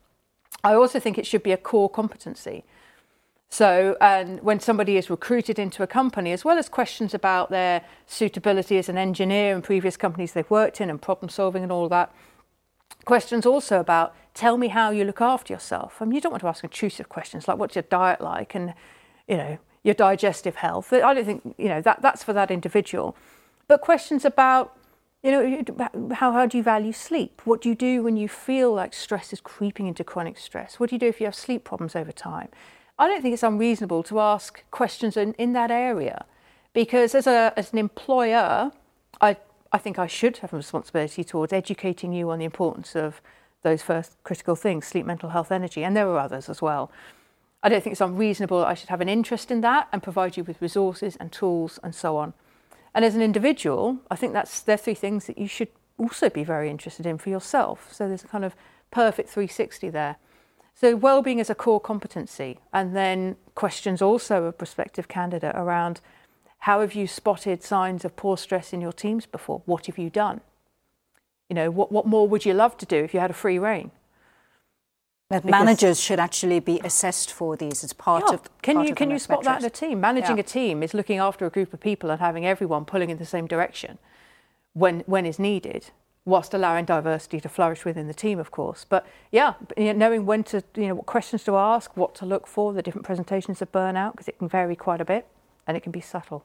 I 0.64 0.74
also 0.74 1.00
think 1.00 1.18
it 1.18 1.26
should 1.26 1.44
be 1.44 1.52
a 1.52 1.58
core 1.58 1.90
competency. 1.90 2.66
So, 3.50 3.96
and 4.02 4.42
when 4.42 4.60
somebody 4.60 4.98
is 4.98 5.10
recruited 5.10 5.60
into 5.60 5.84
a 5.84 5.88
company, 5.88 6.32
as 6.32 6.44
well 6.44 6.58
as 6.58 6.68
questions 6.68 7.14
about 7.14 7.50
their 7.50 7.84
suitability 8.06 8.78
as 8.78 8.90
an 8.90 8.98
engineer 8.98 9.56
in 9.56 9.62
previous 9.62 9.96
companies 9.96 10.34
they've 10.34 10.50
worked 10.50 10.82
in 10.82 10.90
and 10.90 11.02
problem 11.02 11.30
solving 11.30 11.64
and 11.64 11.72
all 11.72 11.88
that, 11.90 12.14
questions 13.06 13.46
also 13.46 13.80
about 13.80 14.16
tell 14.34 14.58
me 14.58 14.68
how 14.68 14.90
you 14.90 15.06
look 15.06 15.22
after 15.22 15.54
yourself. 15.54 16.02
I 16.02 16.06
mean, 16.06 16.16
you 16.16 16.22
don't 16.22 16.32
want 16.32 16.42
to 16.42 16.48
ask 16.48 16.64
intrusive 16.64 17.08
questions 17.08 17.48
like 17.48 17.58
what's 17.58 17.76
your 17.76 17.84
diet 17.84 18.20
like 18.20 18.56
and, 18.56 18.74
you 19.28 19.38
know, 19.38 19.58
your 19.84 19.94
digestive 19.94 20.56
health. 20.56 20.92
I 20.92 21.14
don't 21.14 21.26
think, 21.26 21.56
you 21.58 21.70
know, 21.70 21.82
that, 21.82 22.02
that's 22.02 22.24
for 22.24 22.34
that 22.34 22.52
individual. 22.52 23.16
But 23.68 23.82
questions 23.82 24.26
about, 24.26 24.76
you 25.24 25.32
know, 25.32 25.64
how, 26.14 26.32
how 26.32 26.46
do 26.46 26.58
you 26.58 26.64
value 26.64 26.92
sleep? 26.92 27.42
What 27.46 27.62
do 27.62 27.70
you 27.70 27.76
do 27.76 28.04
when 28.04 28.18
you 28.18 28.28
feel 28.28 28.74
like 28.74 28.94
stress 28.94 29.32
is 29.32 29.40
creeping 29.40 29.88
into 29.88 30.04
chronic 30.04 30.38
stress? 30.38 30.80
What 30.80 30.90
do 30.90 30.96
you 30.96 31.00
do 31.00 31.08
if 31.08 31.20
you 31.20 31.28
have 31.28 31.36
sleep 31.36 31.64
problems 31.64 31.96
over 31.96 32.12
time? 32.12 32.50
I 32.98 33.08
don't 33.08 33.22
think 33.22 33.34
it's 33.34 33.44
unreasonable 33.44 34.04
to 34.04 34.20
ask 34.20 34.64
questions 34.72 35.18
in, 35.18 35.34
in 35.34 35.54
that 35.54 35.72
area 35.72 36.26
because 36.74 37.14
as, 37.14 37.28
a, 37.28 37.54
as 37.58 37.74
an 37.74 37.80
employer, 37.80 38.72
I, 39.20 39.38
I 39.72 39.78
think 39.78 40.00
I 40.00 40.08
should 40.08 40.38
have 40.38 40.54
a 40.54 40.58
responsibility 40.58 41.24
towards 41.24 41.52
educating 41.52 42.14
you 42.14 42.30
on 42.30 42.40
the 42.40 42.46
importance 42.46 42.96
of 42.96 43.22
those 43.64 43.82
first 43.82 44.16
critical 44.24 44.56
things 44.56 44.86
sleep, 44.86 45.06
mental 45.06 45.30
health, 45.30 45.52
energy, 45.52 45.84
and 45.84 45.96
there 45.96 46.08
are 46.08 46.20
others 46.20 46.50
as 46.50 46.62
well. 46.62 46.92
I 47.64 47.70
don't 47.70 47.84
think 47.84 47.94
it's 47.94 48.02
unreasonable 48.02 48.64
I 48.64 48.76
should 48.76 48.90
have 48.90 49.02
an 49.02 49.10
interest 49.10 49.50
in 49.50 49.62
that 49.62 49.88
and 49.92 50.04
provide 50.04 50.38
you 50.38 50.44
with 50.44 50.62
resources 50.62 51.16
and 51.16 51.32
tools 51.32 51.80
and 51.84 51.96
so 51.96 52.16
on. 52.16 52.34
And 52.94 53.04
as 53.04 53.16
an 53.16 53.22
individual, 53.22 53.98
I 54.10 54.16
think 54.16 54.34
that's 54.34 54.62
they're 54.62 54.78
three 54.78 54.94
things 54.94 55.26
that 55.26 55.38
you 55.38 55.48
should 55.48 55.70
also 55.98 56.30
be 56.30 56.44
very 56.44 56.70
interested 56.70 57.06
in 57.06 57.18
for 57.18 57.30
yourself. 57.30 57.92
So 57.92 58.08
there's 58.08 58.24
a 58.24 58.28
kind 58.28 58.46
of 58.46 58.56
perfect 58.92 59.30
360 59.30 59.90
there. 59.90 60.18
So 60.76 60.96
well-being 60.96 61.40
is 61.40 61.50
a 61.50 61.56
core 61.56 61.80
competency, 61.80 62.60
and 62.74 62.96
then 62.96 63.38
questions 63.56 64.02
also 64.02 64.44
a 64.44 64.52
prospective 64.52 65.08
candidate 65.08 65.56
around 65.56 66.02
how 66.60 66.82
have 66.82 66.94
you 66.94 67.08
spotted 67.08 67.64
signs 67.64 68.04
of 68.04 68.16
poor 68.16 68.38
stress 68.38 68.74
in 68.74 68.82
your 68.82 68.92
teams 68.92 69.26
before? 69.26 69.62
What 69.66 69.86
have 69.86 69.98
you 69.98 70.10
done? 70.10 70.42
You 71.50 71.56
know, 71.56 71.72
what, 71.72 71.92
what 71.92 72.06
more 72.06 72.28
would 72.28 72.46
you 72.46 72.54
love 72.54 72.76
to 72.78 72.86
do 72.86 72.98
if 72.98 73.14
you 73.14 73.20
had 73.20 73.30
a 73.30 73.36
free 73.36 73.58
rein? 73.58 73.92
That 75.30 75.46
managers 75.46 76.00
should 76.00 76.20
actually 76.20 76.60
be 76.60 76.80
assessed 76.84 77.32
for 77.32 77.56
these 77.56 77.84
as 77.84 77.94
part 77.94 78.26
yeah, 78.28 78.36
of. 78.36 78.62
Can 78.62 78.84
you 78.84 78.94
can 78.94 79.10
you 79.10 79.18
spot 79.18 79.44
that 79.44 79.60
in 79.60 79.66
a 79.66 79.72
team? 79.72 80.00
Managing 80.00 80.38
yeah. 80.38 80.42
a 80.42 80.44
team 80.44 80.84
is 80.84 80.94
looking 80.94 81.18
after 81.18 81.48
a 81.48 81.50
group 81.50 81.74
of 81.74 81.80
people 81.80 82.12
and 82.12 82.20
having 82.20 82.46
everyone 82.46 82.86
pulling 82.86 83.10
in 83.10 83.18
the 83.18 83.26
same 83.26 83.48
direction 83.48 83.98
when 84.74 85.00
when 85.08 85.26
is 85.26 85.40
needed. 85.40 85.90
Whilst 86.26 86.54
allowing 86.54 86.86
diversity 86.86 87.40
to 87.40 87.48
flourish 87.48 87.86
within 87.86 88.08
the 88.08 88.14
team, 88.14 88.40
of 88.40 88.50
course. 88.50 88.86
But 88.88 89.06
yeah, 89.32 89.54
you 89.78 89.86
know, 89.86 89.94
knowing 89.94 90.26
when 90.26 90.44
to, 90.46 90.64
you 90.76 90.88
know, 90.88 90.96
what 90.96 91.06
questions 91.06 91.44
to 91.44 91.56
ask, 91.56 91.96
what 91.96 92.16
to 92.16 92.26
look 92.26 92.48
for, 92.48 92.74
the 92.74 92.82
different 92.82 93.06
presentations 93.06 93.62
of 93.62 93.72
burnout, 93.72 94.14
because 94.14 94.28
it 94.28 94.40
can 94.40 94.50
vary 94.50 94.76
quite 94.76 95.02
a 95.02 95.06
bit 95.06 95.28
and 95.68 95.78
it 95.78 95.82
can 95.82 95.92
be 95.92 96.02
subtle. 96.02 96.44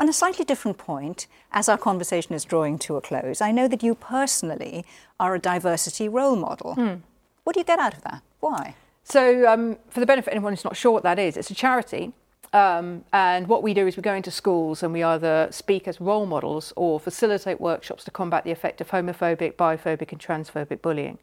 On 0.00 0.08
a 0.08 0.12
slightly 0.12 0.44
different 0.44 0.78
point, 0.78 1.26
as 1.50 1.68
our 1.68 1.76
conversation 1.76 2.32
is 2.32 2.44
drawing 2.44 2.78
to 2.78 2.96
a 2.96 3.00
close, 3.00 3.40
I 3.40 3.50
know 3.50 3.66
that 3.66 3.82
you 3.82 3.96
personally 3.96 4.84
are 5.18 5.34
a 5.34 5.40
diversity 5.40 6.08
role 6.08 6.36
model. 6.36 6.74
Hmm. 6.74 6.94
What 7.42 7.54
do 7.54 7.60
you 7.60 7.64
get 7.64 7.80
out 7.80 7.94
of 7.94 8.02
that? 8.04 8.22
Why? 8.38 8.76
So, 9.02 9.50
um, 9.50 9.78
for 9.90 9.98
the 9.98 10.06
benefit 10.06 10.28
of 10.28 10.36
anyone 10.36 10.52
who's 10.52 10.64
not 10.64 10.76
sure 10.76 10.92
what 10.92 11.02
that 11.02 11.18
is, 11.18 11.36
it's 11.36 11.50
a 11.50 11.54
charity 11.54 12.12
um, 12.52 13.04
and 13.12 13.46
what 13.46 13.62
we 13.62 13.74
do 13.74 13.86
is 13.86 13.96
we 13.96 14.02
go 14.02 14.14
into 14.14 14.30
schools 14.30 14.82
and 14.82 14.92
we 14.92 15.02
either 15.02 15.48
speak 15.50 15.86
as 15.86 16.00
role 16.00 16.26
models 16.26 16.72
or 16.76 16.98
facilitate 16.98 17.60
workshops 17.60 18.04
to 18.04 18.10
combat 18.10 18.44
the 18.44 18.50
effect 18.50 18.80
of 18.80 18.90
homophobic, 18.90 19.54
biphobic, 19.54 20.12
and 20.12 20.20
transphobic 20.20 20.80
bullying. 20.80 21.18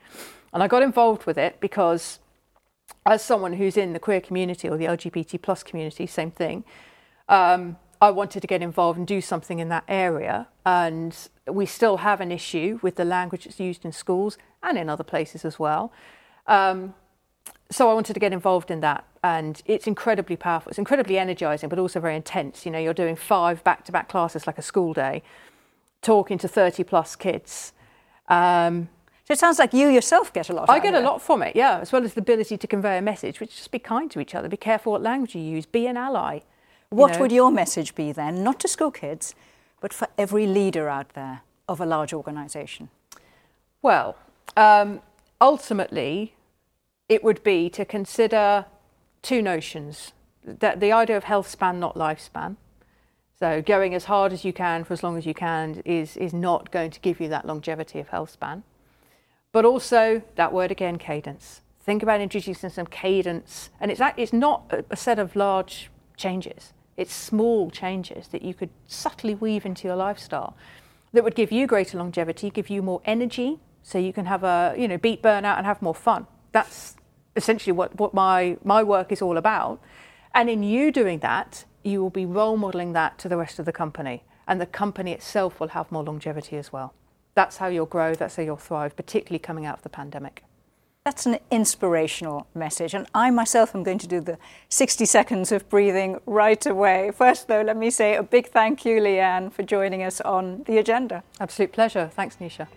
And 0.53 0.61
I 0.61 0.67
got 0.67 0.83
involved 0.83 1.25
with 1.25 1.37
it 1.37 1.59
because, 1.59 2.19
as 3.05 3.23
someone 3.23 3.53
who's 3.53 3.75
in 3.75 3.93
the 3.93 3.99
queer 3.99 4.21
community 4.21 4.69
or 4.69 4.77
the 4.77 4.85
LGBT 4.85 5.41
plus 5.41 5.63
community, 5.63 6.05
same 6.05 6.31
thing, 6.31 6.63
um, 7.27 7.77
I 8.01 8.11
wanted 8.11 8.41
to 8.41 8.47
get 8.47 8.61
involved 8.61 8.99
and 8.99 9.07
do 9.07 9.19
something 9.19 9.57
in 9.59 9.69
that 9.69 9.83
area. 9.87 10.47
And 10.65 11.17
we 11.47 11.65
still 11.65 11.97
have 11.97 12.21
an 12.21 12.31
issue 12.31 12.79
with 12.83 12.97
the 12.97 13.05
language 13.05 13.45
that's 13.45 13.59
used 13.59 13.83
in 13.83 13.91
schools 13.91 14.37
and 14.61 14.77
in 14.77 14.89
other 14.89 15.03
places 15.03 15.43
as 15.43 15.57
well. 15.57 15.91
Um, 16.45 16.93
so 17.71 17.89
I 17.89 17.93
wanted 17.93 18.13
to 18.13 18.19
get 18.19 18.31
involved 18.31 18.69
in 18.69 18.81
that, 18.81 19.05
and 19.25 19.63
it's 19.65 19.87
incredibly 19.87 20.35
powerful. 20.35 20.69
It's 20.69 20.77
incredibly 20.77 21.17
energizing, 21.17 21.67
but 21.67 21.79
also 21.79 21.99
very 21.99 22.15
intense. 22.15 22.63
You 22.63 22.71
know, 22.71 22.77
you're 22.77 22.93
doing 22.93 23.15
five 23.15 23.63
back-to-back 23.63 24.07
classes 24.07 24.45
like 24.45 24.59
a 24.59 24.61
school 24.61 24.93
day, 24.93 25.23
talking 26.03 26.37
to 26.37 26.47
30 26.47 26.83
plus 26.83 27.15
kids. 27.15 27.73
Um, 28.27 28.87
so 29.23 29.33
it 29.33 29.39
sounds 29.39 29.57
like 29.57 29.73
you 29.73 29.87
yourself 29.87 30.31
get 30.31 30.49
a 30.49 30.53
lot. 30.53 30.69
I 30.69 30.77
get 30.77 30.93
a 30.93 30.99
lot 30.99 31.23
from 31.23 31.41
it, 31.41 31.55
yeah, 31.55 31.79
as 31.79 31.91
well 31.91 32.03
as 32.03 32.13
the 32.13 32.21
ability 32.21 32.55
to 32.55 32.67
convey 32.67 32.99
a 32.99 33.01
message, 33.01 33.39
which 33.39 33.49
is 33.49 33.55
just 33.55 33.71
be 33.71 33.79
kind 33.79 34.11
to 34.11 34.19
each 34.19 34.35
other, 34.35 34.47
be 34.47 34.57
careful 34.57 34.91
what 34.91 35.01
language 35.01 35.33
you 35.33 35.41
use, 35.41 35.65
be 35.65 35.87
an 35.87 35.97
ally. 35.97 36.41
What 36.89 37.13
know. 37.13 37.21
would 37.21 37.31
your 37.31 37.49
message 37.49 37.95
be 37.95 38.11
then, 38.11 38.43
not 38.43 38.59
to 38.59 38.67
school 38.67 38.91
kids, 38.91 39.33
but 39.81 39.91
for 39.91 40.07
every 40.19 40.45
leader 40.45 40.87
out 40.87 41.09
there 41.15 41.41
of 41.67 41.81
a 41.81 41.85
large 41.87 42.13
organisation? 42.13 42.89
Well, 43.81 44.17
um, 44.55 45.01
ultimately, 45.41 46.35
it 47.09 47.23
would 47.23 47.41
be 47.41 47.71
to 47.71 47.85
consider 47.85 48.65
two 49.25 49.41
notions 49.41 50.13
that 50.43 50.79
the 50.79 50.91
idea 50.91 51.17
of 51.17 51.23
health 51.23 51.49
span, 51.49 51.79
not 51.79 51.95
lifespan. 51.95 52.55
So 53.39 53.61
going 53.61 53.93
as 53.93 54.05
hard 54.05 54.31
as 54.31 54.45
you 54.45 54.53
can 54.53 54.83
for 54.83 54.93
as 54.93 55.03
long 55.03 55.17
as 55.17 55.25
you 55.25 55.33
can 55.33 55.81
is, 55.83 56.15
is 56.17 56.33
not 56.33 56.71
going 56.71 56.91
to 56.91 56.99
give 56.99 57.19
you 57.19 57.27
that 57.29 57.45
longevity 57.45 57.99
of 57.99 58.09
health 58.09 58.29
span. 58.29 58.63
But 59.51 59.65
also 59.65 60.21
that 60.35 60.53
word 60.53 60.71
again, 60.71 60.97
cadence. 60.97 61.61
Think 61.81 62.03
about 62.03 62.21
introducing 62.21 62.69
some 62.69 62.85
cadence. 62.87 63.69
And 63.79 63.91
it's, 63.91 64.01
it's 64.15 64.33
not 64.33 64.71
a 64.89 64.95
set 64.95 65.19
of 65.19 65.35
large 65.35 65.89
changes. 66.15 66.73
It's 66.95 67.13
small 67.13 67.69
changes 67.71 68.29
that 68.29 68.43
you 68.43 68.53
could 68.53 68.69
subtly 68.87 69.35
weave 69.35 69.65
into 69.65 69.87
your 69.87 69.97
lifestyle 69.97 70.55
that 71.11 71.23
would 71.23 71.35
give 71.35 71.51
you 71.51 71.67
greater 71.67 71.97
longevity, 71.97 72.49
give 72.49 72.69
you 72.69 72.81
more 72.81 73.01
energy, 73.05 73.59
so 73.83 73.97
you 73.97 74.13
can 74.13 74.25
have 74.25 74.43
a, 74.43 74.75
you 74.77 74.87
know, 74.87 74.97
beat 74.97 75.21
burnout 75.21 75.57
and 75.57 75.65
have 75.65 75.81
more 75.81 75.95
fun 75.95 76.27
that's 76.55 76.95
essentially 77.35 77.71
what, 77.71 77.95
what 77.99 78.13
my, 78.13 78.57
my 78.63 78.83
work 78.83 79.11
is 79.11 79.21
all 79.21 79.37
about. 79.37 79.81
And 80.33 80.49
in 80.49 80.63
you 80.63 80.91
doing 80.91 81.19
that, 81.19 81.65
you 81.83 82.01
will 82.01 82.09
be 82.09 82.25
role 82.25 82.57
modeling 82.57 82.93
that 82.93 83.17
to 83.19 83.29
the 83.29 83.37
rest 83.37 83.59
of 83.59 83.65
the 83.65 83.71
company. 83.71 84.23
And 84.47 84.59
the 84.59 84.65
company 84.65 85.11
itself 85.11 85.59
will 85.59 85.69
have 85.69 85.91
more 85.91 86.03
longevity 86.03 86.57
as 86.57 86.73
well. 86.73 86.93
That's 87.35 87.57
how 87.57 87.67
you'll 87.67 87.85
grow, 87.85 88.15
that's 88.15 88.37
how 88.37 88.43
you'll 88.43 88.55
thrive, 88.57 88.95
particularly 88.95 89.39
coming 89.39 89.65
out 89.65 89.77
of 89.77 89.83
the 89.83 89.89
pandemic. 89.89 90.43
That's 91.03 91.27
an 91.27 91.37
inspirational 91.51 92.47
message. 92.55 92.95
And 92.95 93.05
I 93.13 93.29
myself 93.29 93.75
am 93.75 93.83
going 93.83 93.99
to 93.99 94.07
do 94.07 94.21
the 94.21 94.39
60 94.69 95.05
seconds 95.05 95.51
of 95.51 95.69
breathing 95.69 96.19
right 96.25 96.65
away. 96.65 97.11
First, 97.15 97.47
though, 97.47 97.61
let 97.61 97.77
me 97.77 97.91
say 97.91 98.15
a 98.15 98.23
big 98.23 98.47
thank 98.47 98.85
you, 98.85 98.99
Leanne, 98.99 99.51
for 99.53 99.61
joining 99.61 100.01
us 100.01 100.19
on 100.21 100.63
the 100.63 100.79
agenda. 100.79 101.23
Absolute 101.39 101.71
pleasure. 101.71 102.09
Thanks, 102.11 102.37
Nisha. 102.37 102.67